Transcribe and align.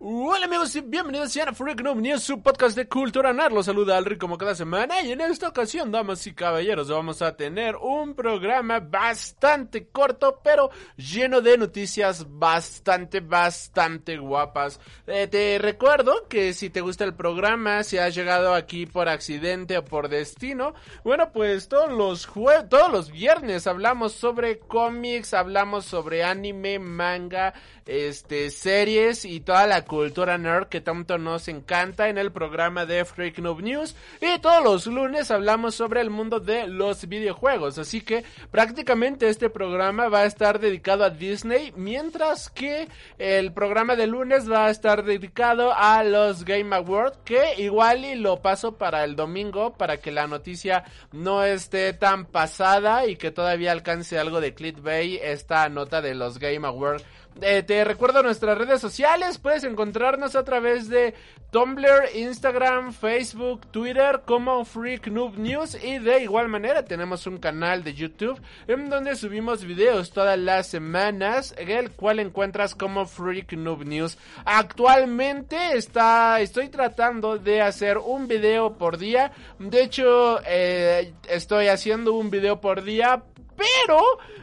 Hola 0.00 0.44
amigos 0.46 0.76
y 0.76 0.80
bienvenidos 0.80 1.36
a 1.38 1.52
Freak 1.52 1.80
Noob 1.80 1.98
News, 1.98 2.22
su 2.22 2.40
podcast 2.40 2.76
de 2.76 2.86
cultura 2.86 3.32
nerd. 3.32 3.52
Los 3.52 3.66
saluda 3.66 3.96
Alri 3.96 4.16
como 4.16 4.38
cada 4.38 4.54
semana 4.54 5.02
y 5.02 5.10
en 5.10 5.20
esta 5.20 5.48
ocasión, 5.48 5.90
damas 5.90 6.24
y 6.28 6.34
caballeros, 6.34 6.88
vamos 6.88 7.20
a 7.20 7.36
tener 7.36 7.74
un 7.74 8.14
programa 8.14 8.78
bastante 8.78 9.88
corto, 9.88 10.40
pero 10.44 10.70
lleno 10.96 11.40
de 11.40 11.58
noticias 11.58 12.24
bastante, 12.28 13.18
bastante 13.18 14.18
guapas. 14.18 14.78
Eh, 15.08 15.26
te 15.26 15.58
recuerdo 15.58 16.28
que 16.28 16.52
si 16.52 16.70
te 16.70 16.80
gusta 16.80 17.02
el 17.02 17.14
programa, 17.14 17.82
si 17.82 17.98
has 17.98 18.14
llegado 18.14 18.54
aquí 18.54 18.86
por 18.86 19.08
accidente 19.08 19.78
o 19.78 19.84
por 19.84 20.08
destino, 20.08 20.74
bueno, 21.02 21.32
pues 21.32 21.66
todos 21.66 21.90
los 21.90 22.24
jue 22.24 22.62
todos 22.70 22.92
los 22.92 23.10
viernes 23.10 23.66
hablamos 23.66 24.12
sobre 24.12 24.60
cómics, 24.60 25.34
hablamos 25.34 25.86
sobre 25.86 26.22
anime, 26.22 26.78
manga, 26.78 27.52
este, 27.84 28.50
series 28.50 29.24
y 29.24 29.40
toda 29.40 29.66
la 29.66 29.87
cultura 29.88 30.38
nerd 30.38 30.68
que 30.68 30.80
tanto 30.80 31.18
nos 31.18 31.48
encanta 31.48 32.08
en 32.08 32.18
el 32.18 32.30
programa 32.30 32.86
de 32.86 33.04
Freak 33.04 33.40
Noob 33.40 33.62
News. 33.62 33.96
Y 34.20 34.38
todos 34.38 34.62
los 34.62 34.86
lunes 34.86 35.32
hablamos 35.32 35.74
sobre 35.74 36.00
el 36.00 36.10
mundo 36.10 36.38
de 36.38 36.68
los 36.68 37.08
videojuegos. 37.08 37.78
Así 37.78 38.02
que 38.02 38.22
prácticamente 38.52 39.28
este 39.28 39.50
programa 39.50 40.08
va 40.08 40.20
a 40.20 40.26
estar 40.26 40.60
dedicado 40.60 41.02
a 41.02 41.10
Disney, 41.10 41.72
mientras 41.74 42.50
que 42.50 42.86
el 43.18 43.52
programa 43.52 43.96
de 43.96 44.06
lunes 44.06 44.48
va 44.48 44.66
a 44.66 44.70
estar 44.70 45.04
dedicado 45.04 45.72
a 45.74 46.04
los 46.04 46.44
Game 46.44 46.76
Awards, 46.76 47.18
que 47.24 47.54
igual 47.58 48.04
y 48.04 48.14
lo 48.14 48.40
paso 48.40 48.78
para 48.78 49.02
el 49.02 49.16
domingo 49.16 49.74
para 49.76 49.96
que 49.96 50.12
la 50.12 50.28
noticia 50.28 50.84
no 51.10 51.42
esté 51.42 51.94
tan 51.94 52.26
pasada 52.26 53.06
y 53.06 53.16
que 53.16 53.30
todavía 53.30 53.72
alcance 53.72 54.18
algo 54.18 54.40
de 54.40 54.54
clickbait 54.54 55.20
esta 55.22 55.68
nota 55.68 56.02
de 56.02 56.14
los 56.14 56.38
Game 56.38 56.66
Awards 56.66 57.04
eh, 57.40 57.62
te 57.62 57.84
recuerdo 57.84 58.22
nuestras 58.22 58.58
redes 58.58 58.80
sociales, 58.80 59.38
puedes 59.38 59.64
encontrarnos 59.64 60.36
a 60.36 60.44
través 60.44 60.88
de 60.88 61.14
Tumblr, 61.50 62.14
Instagram, 62.14 62.92
Facebook, 62.92 63.66
Twitter 63.70 64.22
como 64.26 64.64
Freak 64.64 65.06
Noob 65.08 65.38
News. 65.38 65.82
Y 65.82 65.98
de 65.98 66.22
igual 66.22 66.48
manera 66.48 66.84
tenemos 66.84 67.26
un 67.26 67.38
canal 67.38 67.82
de 67.84 67.94
YouTube 67.94 68.40
en 68.66 68.90
donde 68.90 69.16
subimos 69.16 69.64
videos 69.64 70.12
todas 70.12 70.38
las 70.38 70.66
semanas, 70.66 71.54
el 71.56 71.90
cual 71.92 72.20
encuentras 72.20 72.74
como 72.74 73.06
Freak 73.06 73.52
Noob 73.52 73.84
News. 73.84 74.18
Actualmente 74.44 75.56
está, 75.76 76.40
estoy 76.40 76.68
tratando 76.68 77.38
de 77.38 77.62
hacer 77.62 77.98
un 77.98 78.28
video 78.28 78.74
por 78.76 78.98
día, 78.98 79.32
de 79.58 79.82
hecho 79.82 80.40
eh, 80.46 81.14
estoy 81.28 81.68
haciendo 81.68 82.12
un 82.12 82.30
video 82.30 82.60
por 82.60 82.82
día 82.82 83.22
pero 83.58 84.00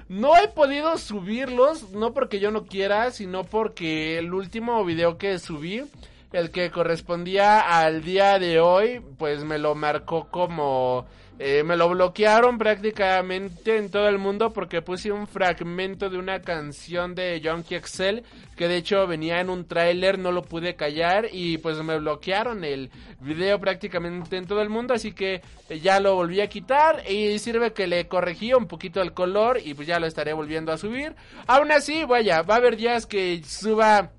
no 0.10 0.38
he 0.38 0.48
podido 0.50 0.98
subirlos, 0.98 1.92
no 1.92 2.14
porque 2.14 2.40
yo 2.40 2.52
no 2.52 2.66
quiera, 2.66 3.12
sino 3.12 3.44
porque 3.44 4.20
el 4.20 4.34
último 4.34 4.84
video 4.84 5.18
que 5.18 5.40
subí, 5.40 5.84
el 6.32 6.52
que 6.52 6.72
correspondía 6.72 7.60
al 7.60 8.04
día 8.04 8.40
de 8.40 8.60
hoy, 8.60 9.02
pues 9.18 9.44
me 9.44 9.58
lo 9.58 9.76
marcó 9.76 10.28
como 10.30 11.06
eh, 11.38 11.64
me 11.64 11.76
lo 11.76 11.90
bloquearon 11.90 12.58
prácticamente 12.58 13.76
en 13.76 13.92
todo 13.92 14.08
el 14.08 14.18
mundo 14.18 14.54
porque 14.54 14.82
puse 14.82 15.12
un 15.12 15.28
fragmento 15.28 16.10
de 16.10 16.18
una 16.18 16.42
canción 16.42 17.14
de 17.14 17.42
Junkie 17.44 17.76
Excel 17.76 18.24
que 18.56 18.70
de 18.70 18.78
hecho 18.78 19.06
venía 19.06 19.42
en 19.42 19.50
un 19.50 19.68
tráiler, 19.68 20.18
no 20.18 20.32
lo 20.32 20.44
pude 20.44 20.76
callar 20.76 21.28
y 21.30 21.58
pues 21.58 21.78
me 21.84 22.00
bloquearon 22.00 22.64
el 22.64 22.90
video 23.20 23.60
prácticamente 23.60 24.38
en 24.38 24.48
todo 24.48 24.62
el 24.62 24.70
mundo, 24.70 24.94
así 24.94 25.12
que 25.12 25.42
ya 25.82 26.00
lo 26.00 26.16
volví 26.16 26.40
a 26.40 26.48
quitar 26.48 27.04
y 27.12 27.38
sirve 27.40 27.74
que 27.74 27.88
le 27.88 28.08
corregí 28.08 28.54
un 28.54 28.68
poquito 28.68 29.02
el 29.02 29.12
color 29.12 29.60
y 29.62 29.74
pues 29.74 29.90
ya 29.90 30.00
lo 30.00 30.08
estaré 30.08 30.32
volviendo 30.32 30.72
a 30.72 30.78
subir. 30.78 31.16
Aún 31.48 31.70
así, 31.74 32.06
vaya, 32.06 32.44
va 32.44 32.54
a 32.54 32.58
haber 32.58 32.78
días 32.78 33.06
que 33.06 33.44
suba 33.44 34.12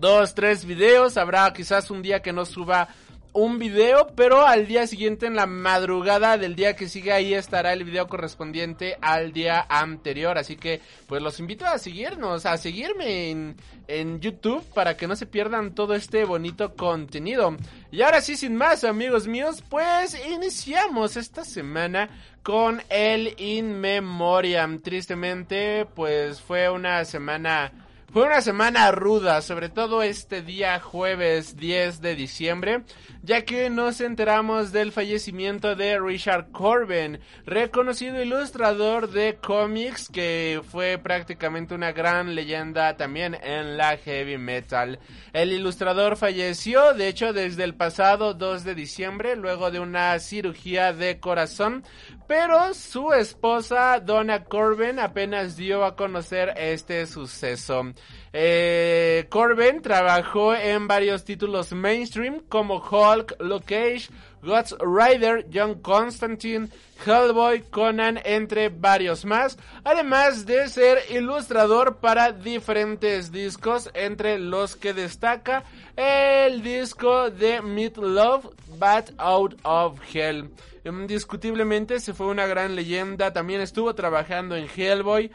dos, 0.00 0.34
tres 0.34 0.64
videos, 0.64 1.16
habrá 1.16 1.52
quizás 1.52 1.90
un 1.90 2.02
día 2.02 2.22
que 2.22 2.32
no 2.32 2.44
suba 2.44 2.88
un 3.32 3.58
video, 3.58 4.08
pero 4.16 4.44
al 4.44 4.66
día 4.66 4.86
siguiente 4.86 5.26
en 5.26 5.36
la 5.36 5.46
madrugada 5.46 6.36
del 6.36 6.56
día 6.56 6.74
que 6.74 6.88
sigue 6.88 7.12
ahí 7.12 7.32
estará 7.32 7.72
el 7.72 7.84
video 7.84 8.08
correspondiente 8.08 8.96
al 9.00 9.32
día 9.32 9.64
anterior, 9.68 10.36
así 10.36 10.56
que 10.56 10.80
pues 11.06 11.22
los 11.22 11.38
invito 11.38 11.64
a 11.64 11.78
seguirnos, 11.78 12.44
a 12.44 12.56
seguirme 12.56 13.30
en, 13.30 13.56
en 13.86 14.20
YouTube 14.20 14.64
para 14.74 14.96
que 14.96 15.06
no 15.06 15.14
se 15.14 15.26
pierdan 15.26 15.74
todo 15.74 15.94
este 15.94 16.24
bonito 16.24 16.74
contenido. 16.74 17.56
Y 17.92 18.02
ahora 18.02 18.20
sí, 18.20 18.36
sin 18.36 18.56
más 18.56 18.82
amigos 18.82 19.28
míos, 19.28 19.62
pues 19.68 20.16
iniciamos 20.26 21.16
esta 21.16 21.44
semana 21.44 22.08
con 22.42 22.82
el 22.88 23.34
In 23.38 23.80
Memoriam. 23.80 24.80
Tristemente, 24.80 25.86
pues 25.94 26.40
fue 26.40 26.68
una 26.68 27.04
semana 27.04 27.72
fue 28.12 28.26
una 28.26 28.40
semana 28.40 28.90
ruda, 28.90 29.40
sobre 29.40 29.68
todo 29.68 30.02
este 30.02 30.42
día 30.42 30.80
jueves 30.80 31.56
10 31.56 32.00
de 32.00 32.16
diciembre, 32.16 32.82
ya 33.22 33.44
que 33.44 33.68
nos 33.68 34.00
enteramos 34.00 34.72
del 34.72 34.92
fallecimiento 34.92 35.76
de 35.76 35.98
Richard 36.00 36.50
Corbin, 36.52 37.20
reconocido 37.44 38.22
ilustrador 38.22 39.10
de 39.10 39.36
cómics 39.36 40.08
que 40.08 40.62
fue 40.70 40.98
prácticamente 40.98 41.74
una 41.74 41.92
gran 41.92 42.34
leyenda 42.34 42.96
también 42.96 43.36
en 43.42 43.76
la 43.76 43.96
heavy 43.98 44.38
metal. 44.38 44.98
El 45.32 45.52
ilustrador 45.52 46.16
falleció, 46.16 46.94
de 46.94 47.08
hecho, 47.08 47.32
desde 47.32 47.64
el 47.64 47.74
pasado 47.74 48.34
2 48.34 48.64
de 48.64 48.74
diciembre, 48.74 49.36
luego 49.36 49.70
de 49.70 49.80
una 49.80 50.18
cirugía 50.18 50.92
de 50.92 51.20
corazón, 51.20 51.84
pero 52.26 52.74
su 52.74 53.12
esposa, 53.12 53.98
Donna 54.00 54.44
Corbin, 54.44 54.98
apenas 54.98 55.56
dio 55.56 55.84
a 55.84 55.96
conocer 55.96 56.54
este 56.56 57.06
suceso. 57.06 57.92
Eh, 58.32 59.26
Corbin 59.28 59.82
trabajó 59.82 60.54
en 60.54 60.86
varios 60.86 61.24
títulos 61.24 61.72
mainstream 61.72 62.40
como 62.48 62.76
Hulk, 62.76 63.34
Luke 63.40 63.64
Cage, 63.66 64.08
God's 64.42 64.76
Rider, 64.80 65.46
John 65.52 65.80
Constantine, 65.80 66.68
Hellboy, 67.04 67.62
Conan, 67.70 68.20
entre 68.24 68.68
varios 68.68 69.24
más, 69.24 69.58
además 69.82 70.46
de 70.46 70.68
ser 70.68 70.98
ilustrador 71.10 71.96
para 71.96 72.30
diferentes 72.30 73.32
discos, 73.32 73.90
entre 73.94 74.38
los 74.38 74.76
que 74.76 74.94
destaca 74.94 75.64
el 75.96 76.62
disco 76.62 77.30
de 77.30 77.60
Meat 77.62 77.96
Love, 77.96 78.46
But 78.78 79.12
Out 79.18 79.58
of 79.64 79.98
Hell. 80.14 80.50
Indiscutiblemente 80.84 82.00
se 82.00 82.14
fue 82.14 82.28
una 82.28 82.46
gran 82.46 82.76
leyenda, 82.76 83.32
también 83.32 83.60
estuvo 83.60 83.94
trabajando 83.94 84.56
en 84.56 84.68
Hellboy, 84.74 85.30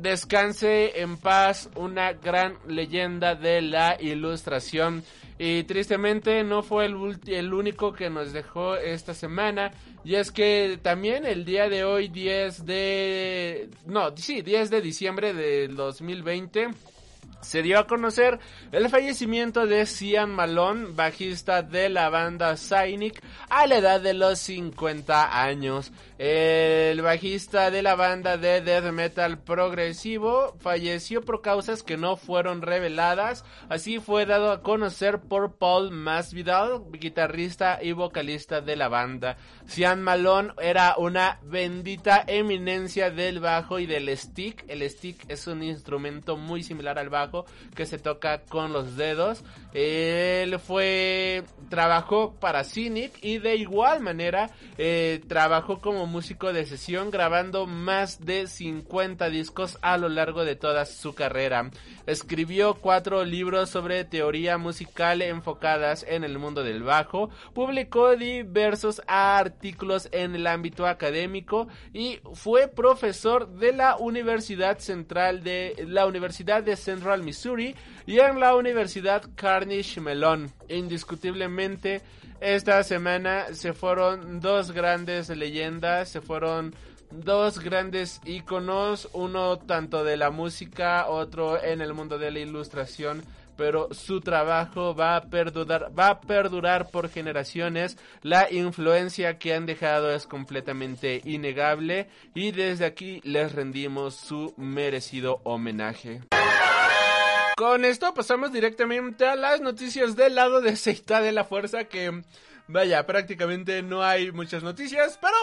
descanse 0.00 1.00
en 1.00 1.16
paz 1.16 1.68
una 1.76 2.12
gran 2.12 2.58
leyenda 2.66 3.34
de 3.34 3.62
la 3.62 3.96
ilustración. 4.00 5.02
Y 5.38 5.64
tristemente 5.64 6.44
no 6.44 6.62
fue 6.62 6.86
el, 6.86 7.18
el, 7.26 7.52
único 7.52 7.92
que 7.92 8.08
nos 8.08 8.32
dejó 8.32 8.76
esta 8.76 9.14
semana. 9.14 9.72
Y 10.04 10.14
es 10.14 10.30
que 10.30 10.78
también 10.82 11.24
el 11.24 11.44
día 11.44 11.68
de 11.68 11.84
hoy, 11.84 12.08
10 12.08 12.64
de... 12.64 13.68
No, 13.86 14.16
sí, 14.16 14.42
10 14.42 14.70
de 14.70 14.80
diciembre 14.80 15.34
del 15.34 15.74
2020 15.74 16.68
se 17.44 17.62
dio 17.62 17.78
a 17.78 17.86
conocer 17.86 18.38
el 18.72 18.88
fallecimiento 18.88 19.66
de 19.66 19.86
Cian 19.86 20.30
Malone, 20.30 20.86
bajista 20.90 21.62
de 21.62 21.88
la 21.88 22.08
banda 22.08 22.56
Cynic, 22.56 23.22
a 23.48 23.66
la 23.66 23.76
edad 23.78 24.00
de 24.00 24.14
los 24.14 24.38
50 24.38 25.42
años. 25.42 25.92
El 26.18 27.02
bajista 27.02 27.70
de 27.70 27.82
la 27.82 27.96
banda 27.96 28.36
de 28.36 28.60
death 28.60 28.92
metal 28.92 29.38
progresivo 29.38 30.56
falleció 30.60 31.22
por 31.22 31.42
causas 31.42 31.82
que 31.82 31.96
no 31.96 32.16
fueron 32.16 32.62
reveladas. 32.62 33.44
Así 33.68 33.98
fue 33.98 34.24
dado 34.24 34.52
a 34.52 34.62
conocer 34.62 35.20
por 35.20 35.56
Paul 35.56 35.90
Masvidal, 35.90 36.82
guitarrista 36.92 37.80
y 37.82 37.92
vocalista 37.92 38.60
de 38.60 38.76
la 38.76 38.88
banda. 38.88 39.36
Cian 39.66 40.02
Malone 40.02 40.52
era 40.62 40.94
una 40.98 41.40
bendita 41.42 42.24
eminencia 42.26 43.10
del 43.10 43.40
bajo 43.40 43.78
y 43.78 43.86
del 43.86 44.16
stick. 44.16 44.64
El 44.68 44.88
stick 44.88 45.24
es 45.28 45.46
un 45.46 45.62
instrumento 45.62 46.36
muy 46.36 46.62
similar 46.62 46.98
al 46.98 47.10
bajo 47.10 47.33
que 47.74 47.86
se 47.86 47.98
toca 47.98 48.42
con 48.42 48.72
los 48.72 48.96
dedos. 48.96 49.42
Él 49.72 50.58
fue 50.60 51.42
trabajó 51.68 52.34
para 52.38 52.62
Cynic 52.62 53.12
y 53.22 53.38
de 53.38 53.56
igual 53.56 54.00
manera 54.00 54.50
eh, 54.78 55.20
trabajó 55.26 55.80
como 55.80 56.06
músico 56.06 56.52
de 56.52 56.66
sesión 56.66 57.10
grabando 57.10 57.66
más 57.66 58.24
de 58.24 58.46
50 58.46 59.28
discos 59.30 59.78
a 59.82 59.96
lo 59.98 60.08
largo 60.08 60.44
de 60.44 60.54
toda 60.54 60.84
su 60.84 61.14
carrera. 61.14 61.70
Escribió 62.06 62.74
cuatro 62.74 63.24
libros 63.24 63.70
sobre 63.70 64.04
teoría 64.04 64.58
musical 64.58 65.22
enfocadas 65.22 66.04
en 66.08 66.22
el 66.22 66.38
mundo 66.38 66.62
del 66.62 66.82
bajo, 66.82 67.30
publicó 67.54 68.14
diversos 68.14 69.02
artículos 69.06 70.08
en 70.12 70.34
el 70.34 70.46
ámbito 70.46 70.86
académico 70.86 71.66
y 71.92 72.20
fue 72.34 72.68
profesor 72.68 73.48
de 73.48 73.72
la 73.72 73.96
Universidad 73.96 74.78
Central 74.78 75.42
de 75.42 75.74
la 75.88 76.06
Universidad 76.06 76.62
de 76.62 76.76
Central 76.76 77.23
Missouri 77.24 77.74
y 78.06 78.18
en 78.18 78.38
la 78.38 78.54
Universidad 78.54 79.22
Carnegie 79.34 80.00
Mellon. 80.00 80.50
Indiscutiblemente 80.68 82.02
esta 82.40 82.82
semana 82.82 83.46
se 83.52 83.72
fueron 83.72 84.40
dos 84.40 84.72
grandes 84.72 85.30
leyendas, 85.30 86.10
se 86.10 86.20
fueron 86.20 86.74
dos 87.10 87.58
grandes 87.60 88.20
íconos, 88.24 89.08
uno 89.12 89.58
tanto 89.58 90.04
de 90.04 90.16
la 90.16 90.30
música, 90.30 91.06
otro 91.08 91.62
en 91.62 91.80
el 91.80 91.94
mundo 91.94 92.18
de 92.18 92.30
la 92.30 92.40
ilustración, 92.40 93.22
pero 93.56 93.88
su 93.94 94.20
trabajo 94.20 94.94
va 94.94 95.16
a 95.16 95.22
perdurar, 95.22 95.96
va 95.96 96.08
a 96.08 96.20
perdurar 96.20 96.90
por 96.90 97.08
generaciones. 97.08 97.96
La 98.22 98.52
influencia 98.52 99.38
que 99.38 99.54
han 99.54 99.64
dejado 99.64 100.12
es 100.12 100.26
completamente 100.26 101.20
innegable 101.24 102.08
y 102.34 102.50
desde 102.50 102.84
aquí 102.84 103.20
les 103.24 103.52
rendimos 103.52 104.16
su 104.16 104.54
merecido 104.56 105.40
homenaje. 105.44 106.22
Con 107.56 107.84
esto 107.84 108.12
pasamos 108.14 108.52
directamente 108.52 109.28
a 109.28 109.36
las 109.36 109.60
noticias 109.60 110.16
del 110.16 110.34
lado 110.34 110.60
de 110.60 110.74
Seita 110.74 111.20
de 111.20 111.30
la 111.30 111.44
Fuerza 111.44 111.84
que 111.84 112.22
vaya, 112.66 113.06
prácticamente 113.06 113.80
no 113.82 114.02
hay 114.02 114.32
muchas 114.32 114.64
noticias, 114.64 115.18
pero 115.22 115.34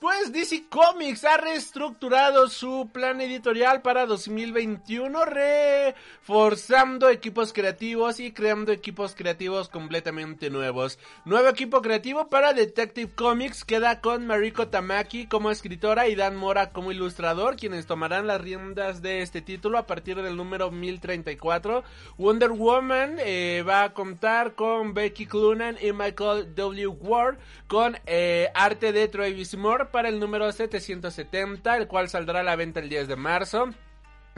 pues 0.00 0.32
DC 0.32 0.66
Comics 0.68 1.24
ha 1.24 1.38
reestructurado 1.38 2.48
su 2.48 2.88
plan 2.92 3.20
editorial 3.20 3.82
para 3.82 4.06
2021, 4.06 5.24
reforzando 5.24 7.08
equipos 7.08 7.52
creativos 7.52 8.20
y 8.20 8.30
creando 8.30 8.70
equipos 8.70 9.16
creativos 9.16 9.68
completamente 9.68 10.50
nuevos. 10.50 11.00
Nuevo 11.24 11.48
equipo 11.48 11.82
creativo 11.82 12.28
para 12.28 12.52
Detective 12.52 13.10
Comics 13.12 13.64
queda 13.64 14.00
con 14.00 14.24
Mariko 14.24 14.68
Tamaki 14.68 15.26
como 15.26 15.50
escritora 15.50 16.06
y 16.06 16.14
Dan 16.14 16.36
Mora 16.36 16.70
como 16.70 16.92
ilustrador, 16.92 17.56
quienes 17.56 17.86
tomarán 17.86 18.28
las 18.28 18.40
riendas 18.40 19.02
de 19.02 19.22
este 19.22 19.42
título 19.42 19.78
a 19.78 19.86
partir 19.88 20.22
del 20.22 20.36
número 20.36 20.70
1034. 20.70 21.82
Wonder 22.18 22.50
Woman 22.50 23.16
eh, 23.18 23.64
va 23.66 23.82
a 23.82 23.92
contar 23.94 24.54
con 24.54 24.94
Becky 24.94 25.26
Clunan 25.26 25.76
y 25.80 25.92
Michael 25.92 26.54
W. 26.54 26.86
Ward 26.86 27.38
con 27.66 27.98
eh, 28.06 28.48
arte 28.54 28.92
de 28.92 29.08
Travis 29.08 29.56
Moore 29.56 29.87
para 29.90 30.08
el 30.08 30.20
número 30.20 30.50
770, 30.50 31.76
el 31.76 31.88
cual 31.88 32.08
saldrá 32.08 32.40
a 32.40 32.44
la 32.44 32.56
venta 32.56 32.80
el 32.80 32.88
10 32.88 33.08
de 33.08 33.16
marzo. 33.16 33.70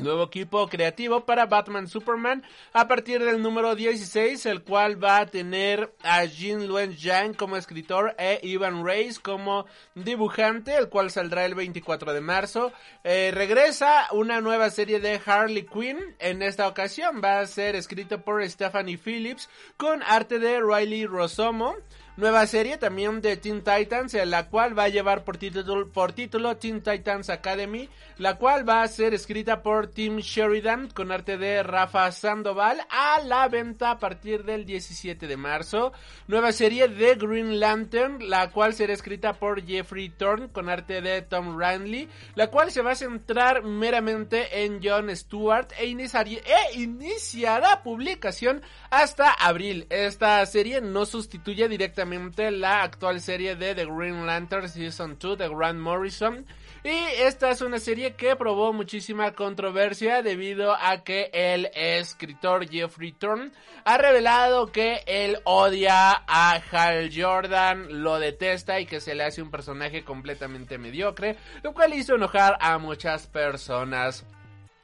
Nuevo 0.00 0.24
equipo 0.24 0.66
creativo 0.68 1.26
para 1.26 1.44
Batman 1.44 1.86
Superman 1.86 2.42
a 2.72 2.88
partir 2.88 3.22
del 3.22 3.42
número 3.42 3.74
16, 3.74 4.46
el 4.46 4.62
cual 4.62 5.02
va 5.02 5.18
a 5.18 5.26
tener 5.26 5.94
a 6.02 6.26
Jin 6.26 6.66
Luen 6.66 6.96
Yang 6.96 7.34
como 7.34 7.58
escritor 7.58 8.14
e 8.18 8.40
Ivan 8.42 8.84
Reis 8.84 9.20
como 9.20 9.66
dibujante, 9.94 10.74
el 10.76 10.88
cual 10.88 11.10
saldrá 11.10 11.44
el 11.44 11.54
24 11.54 12.14
de 12.14 12.20
marzo. 12.22 12.72
Eh, 13.04 13.30
regresa 13.34 14.06
una 14.12 14.40
nueva 14.40 14.70
serie 14.70 15.00
de 15.00 15.20
Harley 15.24 15.66
Quinn, 15.66 15.98
en 16.18 16.40
esta 16.40 16.66
ocasión 16.66 17.20
va 17.22 17.40
a 17.40 17.46
ser 17.46 17.76
escrito 17.76 18.22
por 18.22 18.42
Stephanie 18.48 18.96
Phillips 18.96 19.50
con 19.76 20.02
arte 20.02 20.38
de 20.38 20.60
Riley 20.60 21.04
Rosomo. 21.04 21.76
Nueva 22.20 22.46
serie 22.46 22.76
también 22.76 23.22
de 23.22 23.38
Teen 23.38 23.64
Titans, 23.64 24.12
la 24.26 24.50
cual 24.50 24.78
va 24.78 24.82
a 24.84 24.88
llevar 24.90 25.24
por 25.24 25.38
título, 25.38 26.56
Teen 26.58 26.82
Titans 26.82 27.30
Academy, 27.30 27.88
la 28.18 28.36
cual 28.36 28.68
va 28.68 28.82
a 28.82 28.88
ser 28.88 29.14
escrita 29.14 29.62
por 29.62 29.86
Tim 29.86 30.18
Sheridan 30.18 30.90
con 30.90 31.12
arte 31.12 31.38
de 31.38 31.62
Rafa 31.62 32.12
Sandoval 32.12 32.86
a 32.90 33.22
la 33.22 33.48
venta 33.48 33.92
a 33.92 33.98
partir 33.98 34.44
del 34.44 34.66
17 34.66 35.26
de 35.26 35.36
marzo. 35.38 35.94
Nueva 36.28 36.52
serie 36.52 36.88
de 36.88 37.14
Green 37.14 37.58
Lantern, 37.58 38.28
la 38.28 38.50
cual 38.50 38.74
será 38.74 38.92
escrita 38.92 39.32
por 39.32 39.64
Jeffrey 39.64 40.10
Thorne 40.10 40.50
con 40.52 40.68
arte 40.68 41.00
de 41.00 41.22
Tom 41.22 41.58
Ranley, 41.58 42.06
la 42.34 42.48
cual 42.48 42.70
se 42.70 42.82
va 42.82 42.90
a 42.90 42.96
centrar 42.96 43.62
meramente 43.62 44.62
en 44.62 44.80
John 44.84 45.08
Stewart 45.16 45.72
e, 45.78 45.86
e 45.86 46.80
iniciará 46.82 47.82
publicación 47.82 48.60
hasta 48.90 49.32
abril. 49.32 49.86
Esta 49.88 50.44
serie 50.44 50.82
no 50.82 51.06
sustituye 51.06 51.66
directamente 51.66 52.09
la 52.10 52.82
actual 52.82 53.20
serie 53.20 53.54
de 53.54 53.74
The 53.74 53.86
Green 53.86 54.26
Lantern 54.26 54.68
Season 54.68 55.16
2 55.16 55.38
de 55.38 55.48
Grant 55.48 55.78
Morrison. 55.78 56.44
Y 56.82 56.88
esta 57.22 57.50
es 57.50 57.60
una 57.60 57.78
serie 57.78 58.14
que 58.14 58.34
probó 58.34 58.72
muchísima 58.72 59.32
controversia 59.32 60.22
debido 60.22 60.74
a 60.74 61.04
que 61.04 61.30
el 61.32 61.70
escritor 61.74 62.68
Jeffrey 62.68 63.12
Thorne 63.12 63.52
ha 63.84 63.96
revelado 63.96 64.72
que 64.72 65.02
él 65.06 65.38
odia 65.44 66.24
a 66.26 66.60
Hal 66.72 67.10
Jordan, 67.14 68.02
lo 68.02 68.18
detesta 68.18 68.80
y 68.80 68.86
que 68.86 69.00
se 69.00 69.14
le 69.14 69.24
hace 69.24 69.40
un 69.40 69.50
personaje 69.52 70.02
completamente 70.02 70.78
mediocre, 70.78 71.36
lo 71.62 71.74
cual 71.74 71.94
hizo 71.94 72.16
enojar 72.16 72.56
a 72.60 72.78
muchas 72.78 73.28
personas. 73.28 74.26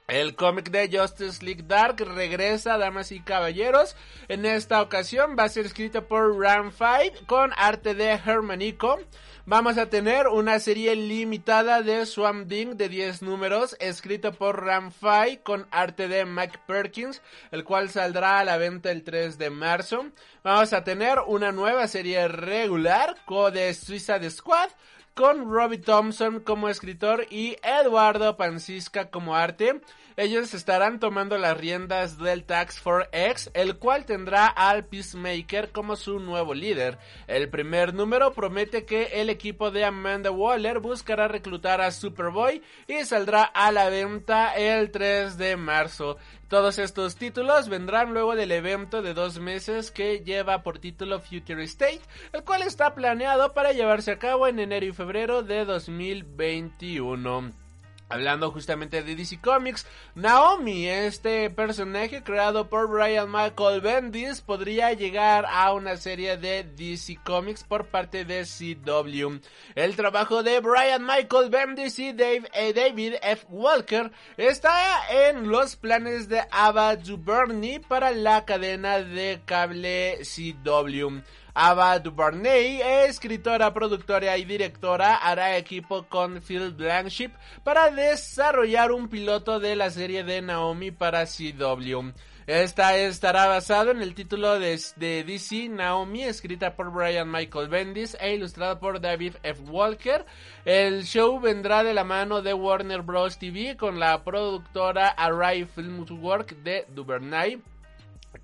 El 0.08 0.36
cómic 0.36 0.70
de 0.70 0.88
Justice 0.88 1.44
League 1.44 1.64
Dark 1.66 1.96
regresa, 1.98 2.78
damas 2.78 3.10
y 3.10 3.18
caballeros. 3.18 3.96
En 4.28 4.46
esta 4.46 4.80
ocasión 4.80 5.34
va 5.36 5.42
a 5.42 5.48
ser 5.48 5.66
escrito 5.66 6.06
por 6.06 6.38
Ram 6.38 6.70
Fight 6.70 7.26
con 7.26 7.50
arte 7.56 7.92
de 7.92 8.10
Hermanico. 8.10 9.00
Vamos 9.46 9.78
a 9.78 9.90
tener 9.90 10.28
una 10.28 10.60
serie 10.60 10.94
limitada 10.94 11.82
de 11.82 12.06
Swamp 12.06 12.48
Thing 12.48 12.76
de 12.76 12.88
10 12.88 13.22
números, 13.22 13.76
escrito 13.80 14.32
por 14.32 14.64
Ram 14.64 14.92
Fight 14.92 15.42
con 15.42 15.66
arte 15.72 16.06
de 16.06 16.24
Mike 16.24 16.60
Perkins, 16.68 17.20
el 17.50 17.64
cual 17.64 17.90
saldrá 17.90 18.38
a 18.38 18.44
la 18.44 18.58
venta 18.58 18.92
el 18.92 19.02
3 19.02 19.38
de 19.38 19.50
marzo. 19.50 20.06
Vamos 20.44 20.72
a 20.72 20.84
tener 20.84 21.18
una 21.26 21.50
nueva 21.50 21.88
serie 21.88 22.28
regular, 22.28 23.16
de 23.52 23.74
Suicide 23.74 24.30
Squad 24.30 24.70
con 25.16 25.50
Robbie 25.50 25.78
Thompson 25.78 26.40
como 26.40 26.68
escritor 26.68 27.26
y 27.30 27.56
Eduardo 27.62 28.36
Pancisca 28.36 29.08
como 29.08 29.34
arte. 29.34 29.80
Ellos 30.18 30.52
estarán 30.52 31.00
tomando 31.00 31.38
las 31.38 31.56
riendas 31.56 32.18
del 32.18 32.44
Tax 32.44 32.78
for 32.78 33.08
X, 33.12 33.50
el 33.54 33.78
cual 33.78 34.04
tendrá 34.04 34.46
al 34.46 34.84
Peacemaker 34.84 35.72
como 35.72 35.96
su 35.96 36.20
nuevo 36.20 36.52
líder. 36.52 36.98
El 37.28 37.48
primer 37.48 37.94
número 37.94 38.34
promete 38.34 38.84
que 38.84 39.04
el 39.14 39.30
equipo 39.30 39.70
de 39.70 39.86
Amanda 39.86 40.30
Waller 40.30 40.80
buscará 40.80 41.28
reclutar 41.28 41.80
a 41.80 41.92
Superboy 41.92 42.62
y 42.86 43.02
saldrá 43.06 43.42
a 43.42 43.72
la 43.72 43.88
venta 43.88 44.54
el 44.54 44.90
3 44.90 45.38
de 45.38 45.56
marzo. 45.56 46.18
Todos 46.48 46.78
estos 46.78 47.16
títulos 47.16 47.68
vendrán 47.68 48.12
luego 48.12 48.36
del 48.36 48.52
evento 48.52 49.02
de 49.02 49.14
dos 49.14 49.40
meses 49.40 49.90
que 49.90 50.20
lleva 50.20 50.62
por 50.62 50.78
título 50.78 51.18
Future 51.18 51.64
State, 51.64 52.02
el 52.32 52.44
cual 52.44 52.62
está 52.62 52.94
planeado 52.94 53.52
para 53.52 53.72
llevarse 53.72 54.12
a 54.12 54.20
cabo 54.20 54.46
en 54.46 54.60
enero 54.60 54.86
y 54.86 54.92
febrero 54.92 55.42
de 55.42 55.64
2021. 55.64 57.65
Hablando 58.08 58.52
justamente 58.52 59.02
de 59.02 59.16
DC 59.16 59.40
Comics, 59.40 59.84
Naomi, 60.14 60.86
este 60.86 61.50
personaje 61.50 62.22
creado 62.22 62.68
por 62.68 62.88
Brian 62.88 63.28
Michael 63.28 63.80
Bendis, 63.80 64.40
podría 64.40 64.92
llegar 64.92 65.44
a 65.50 65.72
una 65.72 65.96
serie 65.96 66.36
de 66.36 66.62
DC 66.62 67.18
Comics 67.24 67.64
por 67.64 67.86
parte 67.86 68.24
de 68.24 68.44
CW. 68.44 69.40
El 69.74 69.96
trabajo 69.96 70.44
de 70.44 70.60
Brian 70.60 71.04
Michael 71.04 71.50
Bendis 71.50 71.98
y 71.98 72.12
Dave, 72.12 72.48
eh, 72.52 72.72
David 72.72 73.14
F. 73.22 73.44
Walker 73.48 74.12
está 74.36 74.72
en 75.10 75.48
los 75.48 75.74
planes 75.74 76.28
de 76.28 76.44
Ava 76.52 76.94
DuVernay 76.94 77.80
para 77.80 78.12
la 78.12 78.44
cadena 78.44 79.00
de 79.00 79.40
cable 79.44 80.20
CW. 80.22 81.22
Ava 81.58 81.98
DuVernay, 81.98 82.82
escritora, 83.08 83.72
productora 83.72 84.36
y 84.36 84.44
directora, 84.44 85.14
hará 85.16 85.56
equipo 85.56 86.02
con 86.06 86.42
Phil 86.42 86.72
Blanchip 86.72 87.34
para 87.64 87.90
desarrollar 87.90 88.92
un 88.92 89.08
piloto 89.08 89.58
de 89.58 89.74
la 89.74 89.88
serie 89.88 90.22
de 90.22 90.42
Naomi 90.42 90.90
para 90.90 91.24
CW. 91.24 92.10
Esta 92.46 92.98
estará 92.98 93.46
basado 93.46 93.90
en 93.90 94.02
el 94.02 94.14
título 94.14 94.60
de, 94.60 94.78
de, 94.96 95.24
DC 95.24 95.70
Naomi, 95.70 96.24
escrita 96.24 96.76
por 96.76 96.92
Brian 96.92 97.32
Michael 97.32 97.68
Bendis 97.68 98.18
e 98.20 98.34
ilustrada 98.34 98.78
por 98.78 99.00
David 99.00 99.36
F. 99.42 99.62
Walker. 99.62 100.26
El 100.66 101.04
show 101.04 101.40
vendrá 101.40 101.82
de 101.82 101.94
la 101.94 102.04
mano 102.04 102.42
de 102.42 102.52
Warner 102.52 103.00
Bros. 103.00 103.38
TV 103.38 103.78
con 103.78 103.98
la 103.98 104.22
productora 104.22 105.08
Array 105.08 105.64
Filmworks 105.64 106.62
de 106.62 106.84
Duvernay 106.90 107.62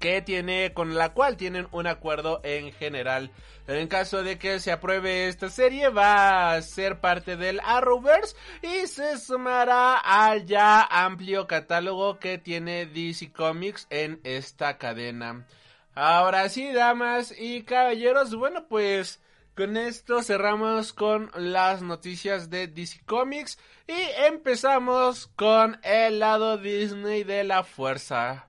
que 0.03 0.21
tiene 0.21 0.73
con 0.75 0.97
la 0.97 1.11
cual 1.13 1.37
tienen 1.37 1.69
un 1.71 1.87
acuerdo 1.87 2.41
en 2.43 2.73
general. 2.73 3.31
En 3.69 3.87
caso 3.87 4.25
de 4.25 4.37
que 4.37 4.59
se 4.59 4.73
apruebe 4.73 5.29
esta 5.29 5.49
serie 5.49 5.91
va 5.91 6.55
a 6.55 6.63
ser 6.63 6.99
parte 6.99 7.37
del 7.37 7.61
Arrowverse 7.61 8.35
y 8.63 8.89
se 8.89 9.17
sumará 9.17 9.97
al 9.99 10.45
ya 10.45 10.83
amplio 10.83 11.47
catálogo 11.47 12.19
que 12.19 12.37
tiene 12.37 12.87
DC 12.87 13.31
Comics 13.33 13.87
en 13.91 14.19
esta 14.25 14.77
cadena. 14.77 15.47
Ahora 15.95 16.49
sí, 16.49 16.73
damas 16.73 17.33
y 17.39 17.63
caballeros, 17.63 18.35
bueno 18.35 18.67
pues 18.67 19.22
con 19.55 19.77
esto 19.77 20.23
cerramos 20.23 20.93
con 20.93 21.31
las 21.35 21.83
noticias 21.83 22.49
de 22.49 22.69
DC 22.69 23.03
Comics 23.05 23.59
y 23.87 24.27
empezamos 24.27 25.27
con 25.37 25.79
el 25.83 26.19
lado 26.21 26.57
Disney 26.57 27.25
de 27.25 27.45
la 27.45 27.63
fuerza. 27.63 28.47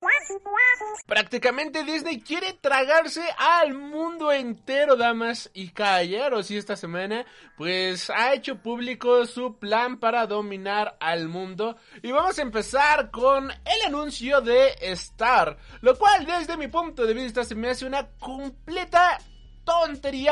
Prácticamente 1.06 1.84
Disney 1.84 2.22
quiere 2.22 2.54
tragarse 2.54 3.24
al 3.38 3.74
mundo 3.74 4.32
entero, 4.32 4.96
damas 4.96 5.50
y 5.54 5.70
caballeros. 5.70 6.50
Y 6.50 6.58
esta 6.58 6.76
semana, 6.76 7.26
pues 7.58 8.10
ha 8.10 8.34
hecho 8.34 8.62
público 8.62 9.26
su 9.26 9.58
plan 9.58 10.00
para 10.00 10.26
dominar 10.28 10.96
al 11.02 11.28
mundo. 11.28 11.76
Y 12.02 12.12
vamos 12.12 12.40
a 12.40 12.42
empezar 12.42 13.12
con 13.12 13.52
el 13.52 13.82
anuncio 13.86 14.40
de 14.42 14.76
Star. 14.80 15.58
Lo 15.82 15.98
cual, 15.98 16.26
desde 16.26 16.56
mi 16.58 16.68
punto 16.68 17.06
de 17.06 17.14
vista, 17.14 17.44
se 17.44 17.56
me 17.56 17.70
hace 17.70 17.86
una 17.86 18.08
completa 18.20 19.20